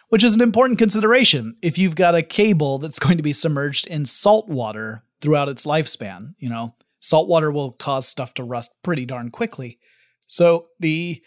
[0.08, 3.86] which is an important consideration if you've got a cable that's going to be submerged
[3.86, 6.34] in salt water throughout its lifespan.
[6.38, 9.78] You know, salt water will cause stuff to rust pretty darn quickly.
[10.26, 11.22] So the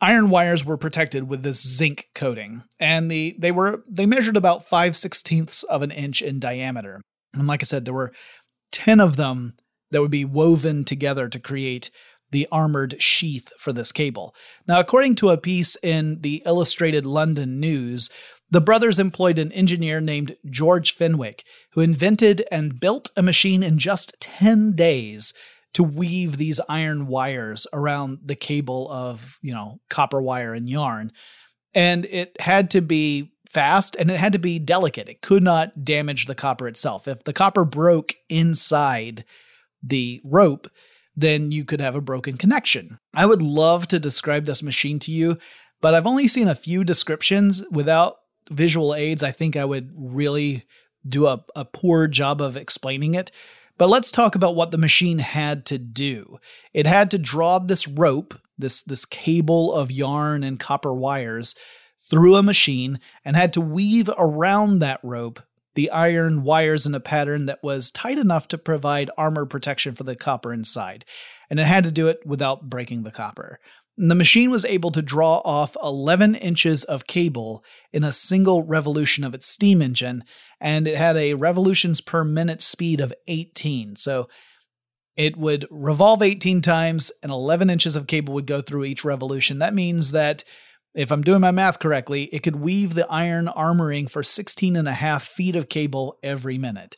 [0.00, 4.68] iron wires were protected with this zinc coating, and the they were they measured about
[4.68, 7.00] five sixteenths of an inch in diameter.
[7.32, 8.12] And like I said, there were
[8.72, 9.54] ten of them
[9.90, 11.90] that would be woven together to create
[12.30, 14.34] the armored sheath for this cable.
[14.66, 18.08] Now, according to a piece in the Illustrated London News,
[18.50, 23.78] the brothers employed an engineer named George Fenwick, who invented and built a machine in
[23.78, 25.32] just 10 days
[25.74, 31.12] to weave these iron wires around the cable of, you know, copper wire and yarn.
[31.74, 35.08] And it had to be fast and it had to be delicate.
[35.08, 37.06] It could not damage the copper itself.
[37.06, 39.24] If the copper broke inside
[39.82, 40.70] the rope,
[41.16, 42.98] then you could have a broken connection.
[43.14, 45.38] I would love to describe this machine to you,
[45.80, 47.64] but I've only seen a few descriptions.
[47.70, 48.18] Without
[48.50, 50.64] visual aids, I think I would really
[51.08, 53.30] do a, a poor job of explaining it.
[53.80, 56.38] But let's talk about what the machine had to do.
[56.74, 61.54] It had to draw this rope, this, this cable of yarn and copper wires,
[62.10, 65.40] through a machine and had to weave around that rope
[65.76, 70.04] the iron wires in a pattern that was tight enough to provide armor protection for
[70.04, 71.06] the copper inside,
[71.48, 73.60] and it had to do it without breaking the copper.
[73.96, 77.64] And the machine was able to draw off 11 inches of cable
[77.94, 80.24] in a single revolution of its steam engine,
[80.60, 83.96] and it had a revolutions per minute speed of 18.
[83.96, 84.28] So
[85.16, 89.58] it would revolve 18 times, and 11 inches of cable would go through each revolution.
[89.58, 90.44] That means that
[90.94, 94.88] if I'm doing my math correctly, it could weave the iron armoring for 16 and
[94.88, 96.96] a half feet of cable every minute,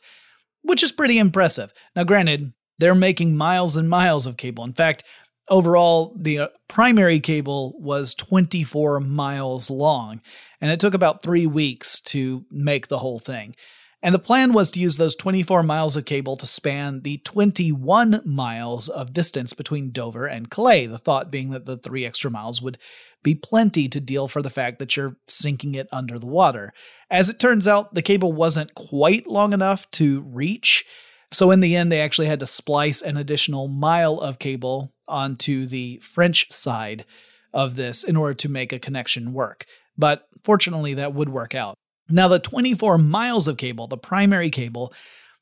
[0.61, 1.73] which is pretty impressive.
[1.95, 4.63] Now, granted, they're making miles and miles of cable.
[4.63, 5.03] In fact,
[5.49, 10.21] overall, the uh, primary cable was 24 miles long,
[10.61, 13.55] and it took about three weeks to make the whole thing.
[14.01, 18.21] And the plan was to use those 24 miles of cable to span the 21
[18.25, 22.61] miles of distance between Dover and Calais, the thought being that the three extra miles
[22.61, 22.77] would
[23.23, 26.73] be plenty to deal for the fact that you're sinking it under the water.
[27.09, 30.85] As it turns out, the cable wasn't quite long enough to reach,
[31.31, 35.65] so in the end, they actually had to splice an additional mile of cable onto
[35.65, 37.05] the French side
[37.53, 39.65] of this in order to make a connection work.
[39.97, 41.75] But fortunately, that would work out.
[42.09, 44.93] Now, the 24 miles of cable, the primary cable,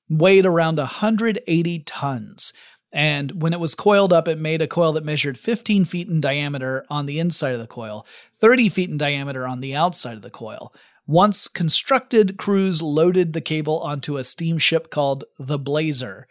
[0.10, 2.54] weighed around 180 tons.
[2.92, 6.20] And when it was coiled up, it made a coil that measured 15 feet in
[6.20, 8.06] diameter on the inside of the coil,
[8.40, 10.74] 30 feet in diameter on the outside of the coil.
[11.08, 16.28] Once constructed, crews loaded the cable onto a steamship called the Blazer.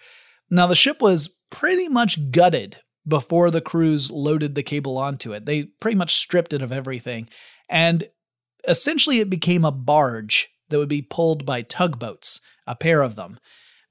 [0.50, 2.76] Now, the ship was pretty much gutted
[3.06, 5.46] before the crews loaded the cable onto it.
[5.46, 7.28] They pretty much stripped it of everything.
[7.68, 8.08] And
[8.68, 13.38] essentially, it became a barge that would be pulled by tugboats, a pair of them.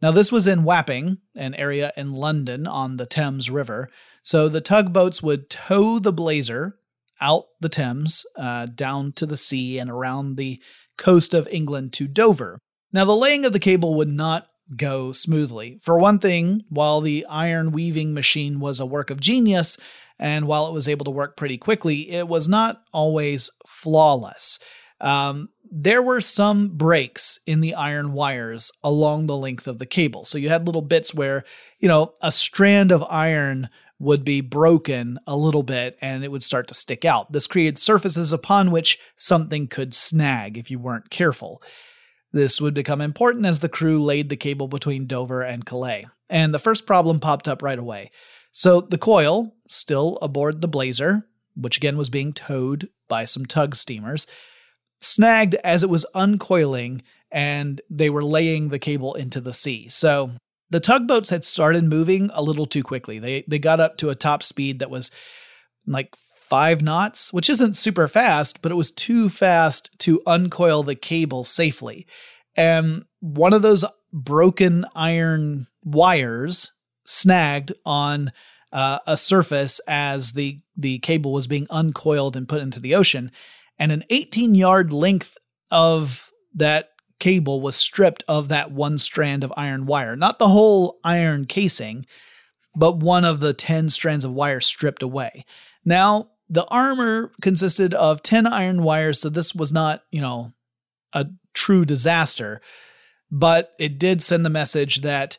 [0.02, 3.90] Now, this was in Wapping, an area in London on the Thames River.
[4.22, 6.78] So the tugboats would tow the Blazer
[7.20, 10.62] out the Thames, uh, down to the sea and around the
[10.98, 12.60] coast of England to Dover.
[12.94, 15.80] Now, the laying of the cable would not go smoothly.
[15.82, 19.78] For one thing, while the iron weaving machine was a work of genius,
[20.20, 24.60] and while it was able to work pretty quickly, it was not always flawless.
[25.00, 30.26] Um, there were some breaks in the iron wires along the length of the cable.
[30.26, 31.46] So you had little bits where,
[31.80, 36.44] you know, a strand of iron would be broken a little bit and it would
[36.44, 37.32] start to stick out.
[37.32, 41.62] This created surfaces upon which something could snag if you weren't careful.
[42.32, 46.06] This would become important as the crew laid the cable between Dover and Calais.
[46.30, 48.12] And the first problem popped up right away.
[48.52, 53.76] So the coil, still aboard the Blazer, which again was being towed by some tug
[53.76, 54.28] steamers,
[55.00, 57.02] snagged as it was uncoiling
[57.32, 59.88] and they were laying the cable into the sea.
[59.90, 60.32] So
[60.70, 63.20] the tugboats had started moving a little too quickly.
[63.20, 65.12] They they got up to a top speed that was
[65.86, 66.14] like
[66.50, 71.44] 5 knots, which isn't super fast, but it was too fast to uncoil the cable
[71.44, 72.08] safely.
[72.56, 76.72] And one of those broken iron wires
[77.06, 78.32] snagged on
[78.72, 83.32] uh, a surface as the the cable was being uncoiled and put into the ocean
[83.80, 85.38] and an 18 yard length
[85.72, 86.90] of that
[87.20, 90.16] cable was stripped of that one strand of iron wire.
[90.16, 92.06] Not the whole iron casing,
[92.76, 95.46] but one of the 10 strands of wire stripped away.
[95.84, 100.52] Now, the armor consisted of 10 iron wires, so this was not, you know,
[101.14, 102.62] a true disaster,
[103.32, 105.38] but it did send the message that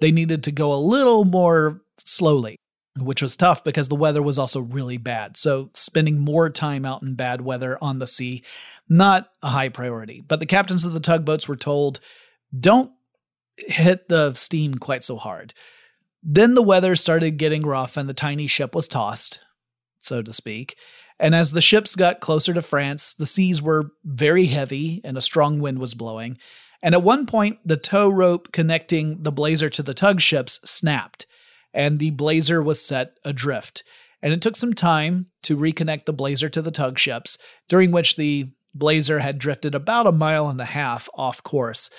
[0.00, 2.56] they needed to go a little more slowly
[2.98, 5.36] which was tough because the weather was also really bad.
[5.36, 8.44] So, spending more time out in bad weather on the sea,
[8.88, 10.20] not a high priority.
[10.20, 12.00] But the captains of the tugboats were told,
[12.58, 12.92] don't
[13.56, 15.54] hit the steam quite so hard.
[16.22, 19.40] Then the weather started getting rough and the tiny ship was tossed,
[20.04, 20.76] so to speak.
[21.18, 25.22] And as the ships got closer to France, the seas were very heavy and a
[25.22, 26.38] strong wind was blowing.
[26.82, 31.26] And at one point, the tow rope connecting the blazer to the tug ships snapped
[31.74, 33.82] and the Blazer was set adrift.
[34.22, 37.38] And it took some time to reconnect the Blazer to the tug ships,
[37.68, 41.90] during which the Blazer had drifted about a mile and a half off course.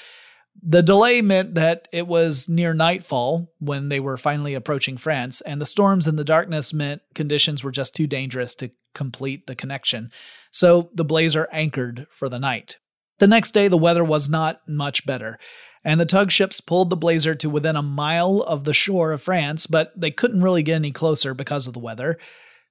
[0.61, 5.61] The delay meant that it was near nightfall when they were finally approaching France, and
[5.61, 10.11] the storms and the darkness meant conditions were just too dangerous to complete the connection.
[10.51, 12.77] So the Blazer anchored for the night.
[13.19, 15.39] The next day, the weather was not much better
[15.83, 19.21] and the tug ships pulled the Blazer to within a mile of the shore of
[19.21, 22.17] France, but they couldn't really get any closer because of the weather.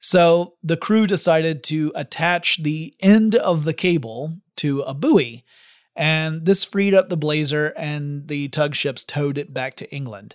[0.01, 5.45] So the crew decided to attach the end of the cable to a buoy,
[5.95, 10.35] and this freed up the Blazer, and the tug ships towed it back to England.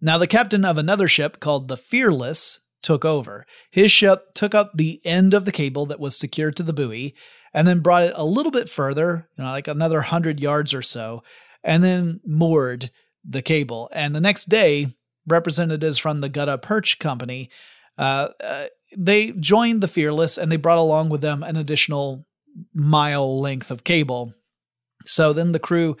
[0.00, 3.46] Now, the captain of another ship called the Fearless took over.
[3.70, 7.14] His ship took up the end of the cable that was secured to the buoy
[7.54, 10.82] and then brought it a little bit further, you know, like another hundred yards or
[10.82, 11.22] so,
[11.64, 12.90] and then moored
[13.24, 13.88] the cable.
[13.92, 14.88] And the next day,
[15.26, 17.50] representatives from the Gutta Percha Company
[17.98, 22.26] uh, uh, they joined the Fearless and they brought along with them an additional
[22.74, 24.32] mile length of cable.
[25.04, 25.96] So then the crew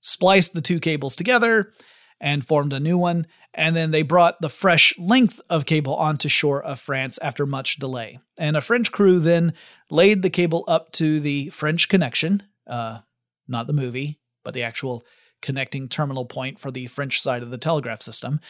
[0.00, 1.72] spliced the two cables together
[2.20, 3.26] and formed a new one.
[3.52, 7.76] And then they brought the fresh length of cable onto shore of France after much
[7.76, 8.18] delay.
[8.36, 9.54] And a French crew then
[9.90, 13.00] laid the cable up to the French connection, uh,
[13.46, 15.04] not the movie, but the actual
[15.40, 18.40] connecting terminal point for the French side of the telegraph system.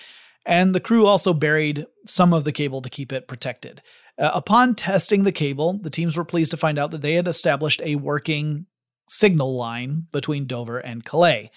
[0.47, 3.83] And the crew also buried some of the cable to keep it protected.
[4.19, 7.27] Uh, upon testing the cable, the teams were pleased to find out that they had
[7.27, 8.67] established a working
[9.09, 11.51] signal line between Dover and Calais.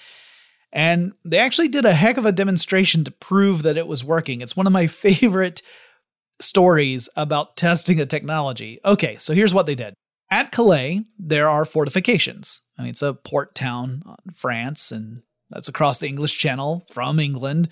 [0.72, 4.42] And they actually did a heck of a demonstration to prove that it was working.
[4.42, 5.62] It's one of my favorite
[6.40, 8.80] stories about testing a technology.
[8.86, 9.94] Okay, so here's what they did.
[10.30, 12.62] At Calais, there are fortifications.
[12.78, 17.20] I mean, it's a port town in France, and that's across the English Channel from
[17.20, 17.70] England.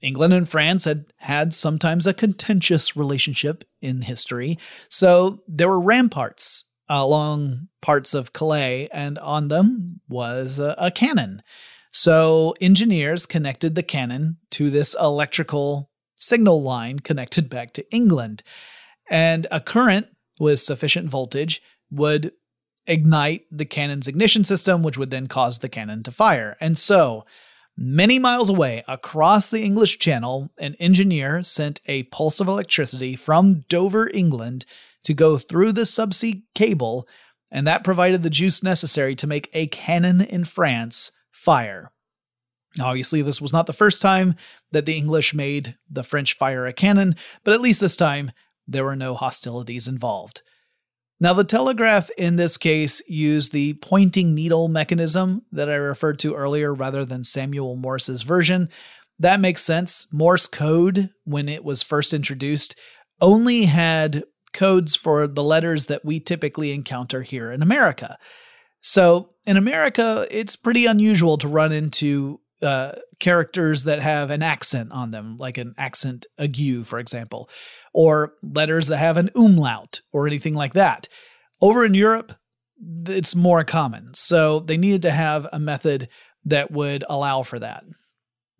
[0.00, 4.56] England and France had had sometimes a contentious relationship in history,
[4.88, 10.90] so there were ramparts Uh, along parts of Calais, and on them was a, a
[10.90, 11.40] cannon.
[11.92, 18.42] So engineers connected the cannon to this electrical signal line connected back to England.
[19.08, 20.08] And a current
[20.40, 22.32] with sufficient voltage would
[22.86, 26.56] ignite the cannon's ignition system, which would then cause the cannon to fire.
[26.60, 27.24] And so,
[27.76, 33.64] many miles away across the English Channel, an engineer sent a pulse of electricity from
[33.68, 34.66] Dover, England,
[35.04, 37.08] to go through the subsea cable,
[37.50, 41.92] and that provided the juice necessary to make a cannon in France fire.
[42.78, 44.36] Obviously, this was not the first time
[44.70, 48.30] that the English made the French fire a cannon, but at least this time
[48.68, 50.42] there were no hostilities involved.
[51.18, 56.34] Now, the telegraph in this case used the pointing needle mechanism that I referred to
[56.34, 58.70] earlier rather than Samuel Morse's version.
[59.18, 60.06] That makes sense.
[60.12, 62.74] Morse code, when it was first introduced,
[63.20, 68.18] only had codes for the letters that we typically encounter here in America.
[68.80, 74.92] So, in America, it's pretty unusual to run into uh, characters that have an accent
[74.92, 77.48] on them, like an accent aigu, for example,
[77.92, 81.08] or letters that have an umlaut or anything like that.
[81.60, 82.32] Over in Europe,
[83.06, 84.14] it's more common.
[84.14, 86.08] So they needed to have a method
[86.44, 87.84] that would allow for that.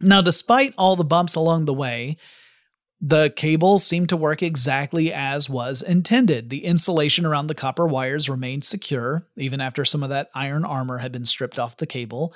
[0.01, 2.17] Now, despite all the bumps along the way,
[3.01, 6.51] the cable seemed to work exactly as was intended.
[6.51, 10.99] The insulation around the copper wires remained secure, even after some of that iron armor
[10.99, 12.35] had been stripped off the cable.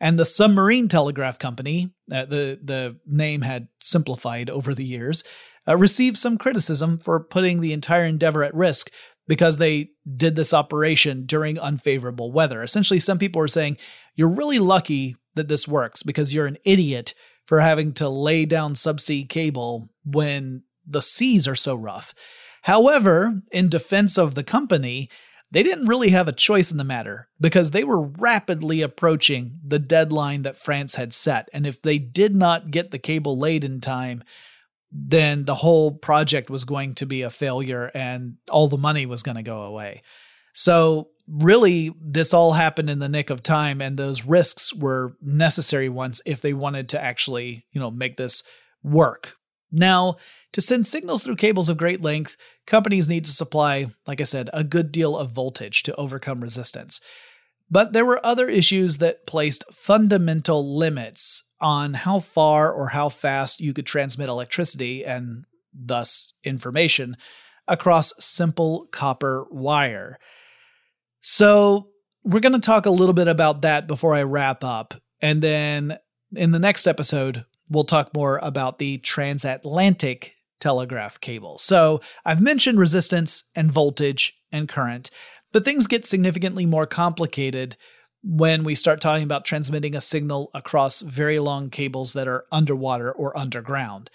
[0.00, 5.22] And the Submarine Telegraph Company, uh, the, the name had simplified over the years,
[5.68, 8.90] uh, received some criticism for putting the entire endeavor at risk
[9.28, 12.62] because they did this operation during unfavorable weather.
[12.62, 13.76] Essentially, some people were saying,
[14.14, 17.14] You're really lucky that this works because you're an idiot
[17.46, 22.14] for having to lay down subsea cable when the seas are so rough.
[22.62, 25.08] However, in defense of the company,
[25.50, 29.78] they didn't really have a choice in the matter because they were rapidly approaching the
[29.78, 31.48] deadline that France had set.
[31.52, 34.24] And if they did not get the cable laid in time,
[34.90, 39.22] then the whole project was going to be a failure and all the money was
[39.22, 40.02] going to go away.
[40.52, 45.88] So, really, this all happened in the nick of time, and those risks were necessary
[45.88, 48.42] ones if they wanted to actually, you know, make this
[48.82, 49.34] work.
[49.72, 50.16] Now,
[50.52, 54.48] to send signals through cables of great length, companies need to supply, like I said,
[54.52, 57.00] a good deal of voltage to overcome resistance.
[57.68, 63.60] But there were other issues that placed fundamental limits on how far or how fast
[63.60, 67.16] you could transmit electricity and thus information
[67.66, 70.18] across simple copper wire.
[71.28, 71.88] So,
[72.22, 74.94] we're going to talk a little bit about that before I wrap up.
[75.20, 75.98] And then
[76.34, 81.58] in the next episode, we'll talk more about the transatlantic telegraph cable.
[81.58, 85.10] So I've mentioned resistance and voltage and current,
[85.52, 87.76] but things get significantly more complicated
[88.22, 93.12] when we start talking about transmitting a signal across very long cables that are underwater
[93.12, 94.10] or underground.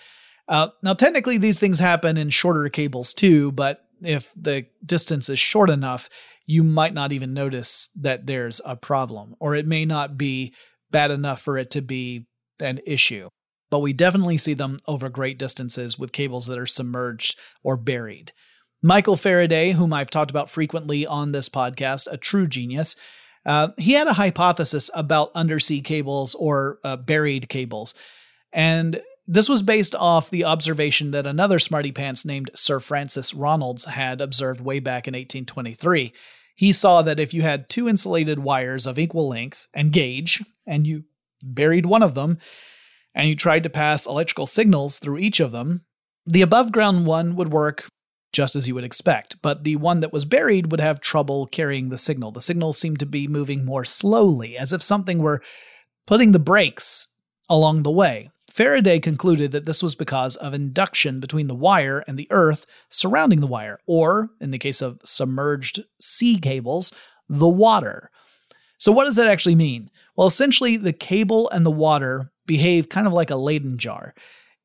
[0.48, 5.40] Uh, now, technically, these things happen in shorter cables too, but if the distance is
[5.40, 6.10] short enough,
[6.52, 10.54] you might not even notice that there's a problem, or it may not be
[10.90, 12.26] bad enough for it to be
[12.60, 13.30] an issue
[13.72, 18.34] but we definitely see them over great distances with cables that are submerged or buried.
[18.84, 22.96] Michael Faraday, whom I've talked about frequently on this podcast, a true genius,
[23.46, 27.96] uh, he had a hypothesis about undersea cables or uh, buried cables.
[28.52, 33.86] And this was based off the observation that another smarty pants named Sir Francis Ronalds
[33.86, 36.12] had observed way back in 1823.
[36.62, 40.86] He saw that if you had two insulated wires of equal length and gauge, and
[40.86, 41.06] you
[41.42, 42.38] buried one of them,
[43.16, 45.86] and you tried to pass electrical signals through each of them,
[46.24, 47.90] the above ground one would work
[48.32, 51.90] just as you would expect, but the one that was buried would have trouble carrying
[51.90, 52.32] the signal.
[52.32, 55.42] The signal seemed to be moving more slowly, as if something were
[56.06, 57.08] putting the brakes
[57.50, 58.30] along the way.
[58.52, 63.40] Faraday concluded that this was because of induction between the wire and the earth surrounding
[63.40, 66.94] the wire, or, in the case of submerged sea cables,
[67.30, 68.12] the water.
[68.78, 69.90] So, what does that actually mean?
[70.18, 74.14] Well, essentially, the cable and the water behave kind of like a Leyden jar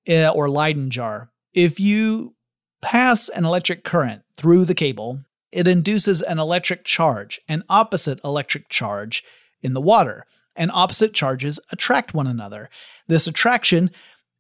[0.09, 1.31] uh, or Leyden jar.
[1.55, 2.35] If you
[2.83, 5.21] pass an electric current through the cable,
[5.53, 9.23] it induces an electric charge, an opposite electric charge
[9.63, 10.27] in the water,
[10.57, 12.71] and opposite charges attract one another.
[13.09, 13.91] This attraction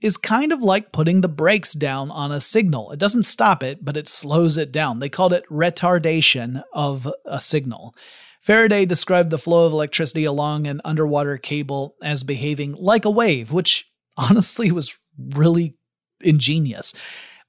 [0.01, 2.93] is kind of like putting the brakes down on a signal.
[2.93, 4.99] It doesn't stop it, but it slows it down.
[4.99, 7.95] They called it retardation of a signal.
[8.43, 13.51] Faraday described the flow of electricity along an underwater cable as behaving like a wave,
[13.51, 15.77] which honestly was really
[16.21, 16.95] ingenious.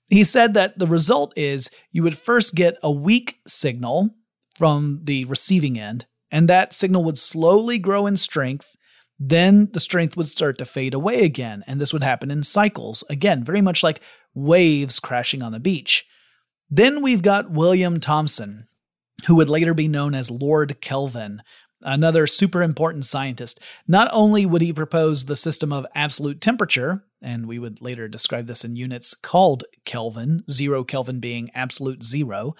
[0.10, 4.16] He said that the result is you would first get a weak signal
[4.56, 8.76] from the receiving end, and that signal would slowly grow in strength.
[9.20, 13.04] Then the strength would start to fade away again, and this would happen in cycles.
[13.10, 14.02] Again, very much like
[14.34, 16.06] waves crashing on the beach.
[16.70, 18.68] Then we've got William Thomson,
[19.26, 21.42] who would later be known as Lord Kelvin,
[21.82, 23.60] another super important scientist.
[23.88, 28.48] Not only would he propose the system of absolute temperature, and we would later describe
[28.48, 32.56] this in units called Kelvin, zero Kelvin being absolute zero,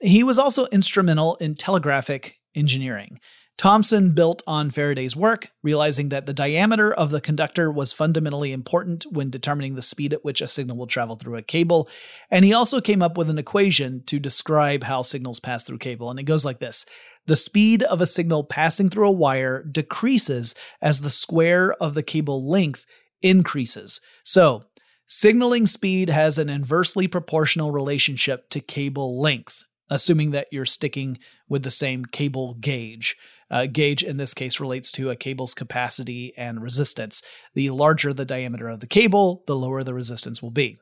[0.00, 3.20] he was also instrumental in telegraphic engineering.
[3.58, 9.06] Thomson built on Faraday's work, realizing that the diameter of the conductor was fundamentally important
[9.10, 11.88] when determining the speed at which a signal will travel through a cable.
[12.30, 16.10] And he also came up with an equation to describe how signals pass through cable.
[16.10, 16.84] And it goes like this
[17.24, 22.02] The speed of a signal passing through a wire decreases as the square of the
[22.02, 22.84] cable length
[23.22, 24.02] increases.
[24.22, 24.64] So,
[25.06, 31.18] signaling speed has an inversely proportional relationship to cable length, assuming that you're sticking
[31.48, 33.16] with the same cable gauge.
[33.48, 37.22] Uh, gauge in this case relates to a cable's capacity and resistance.
[37.54, 40.78] The larger the diameter of the cable, the lower the resistance will be.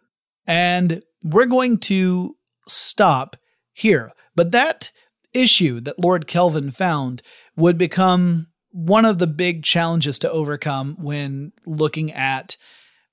[0.46, 2.36] And we're going to
[2.66, 3.36] stop
[3.72, 4.12] here.
[4.34, 4.90] But that
[5.34, 7.22] issue that Lord Kelvin found
[7.56, 12.56] would become one of the big challenges to overcome when looking at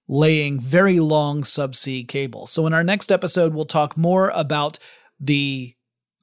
[0.08, 2.52] laying very long subsea cables.
[2.52, 4.80] So, in our next episode, we'll talk more about
[5.20, 5.76] the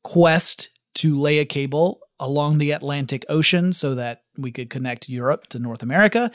[0.09, 5.47] quest to lay a cable along the Atlantic Ocean so that we could connect Europe
[5.49, 6.31] to North America,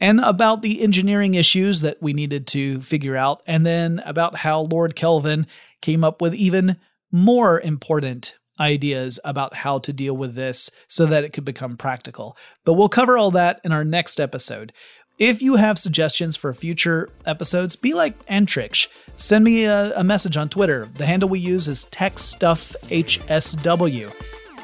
[0.00, 4.60] and about the engineering issues that we needed to figure out, and then about how
[4.60, 5.48] Lord Kelvin
[5.82, 6.76] came up with even
[7.10, 12.36] more important ideas about how to deal with this so that it could become practical.
[12.64, 14.72] But we'll cover all that in our next episode.
[15.20, 18.88] If you have suggestions for future episodes, be like Antrix.
[19.16, 20.88] Send me a, a message on Twitter.
[20.94, 24.12] The handle we use is TechStuffHSW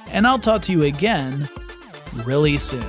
[0.09, 1.49] and I'll talk to you again
[2.25, 2.87] really soon.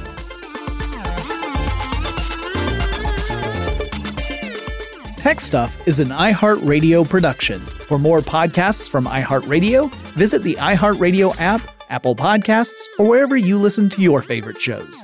[5.18, 7.60] Tech Stuff is an iHeartRadio production.
[7.60, 13.90] For more podcasts from iHeartRadio, visit the iHeartRadio app, Apple Podcasts, or wherever you listen
[13.90, 15.04] to your favorite shows.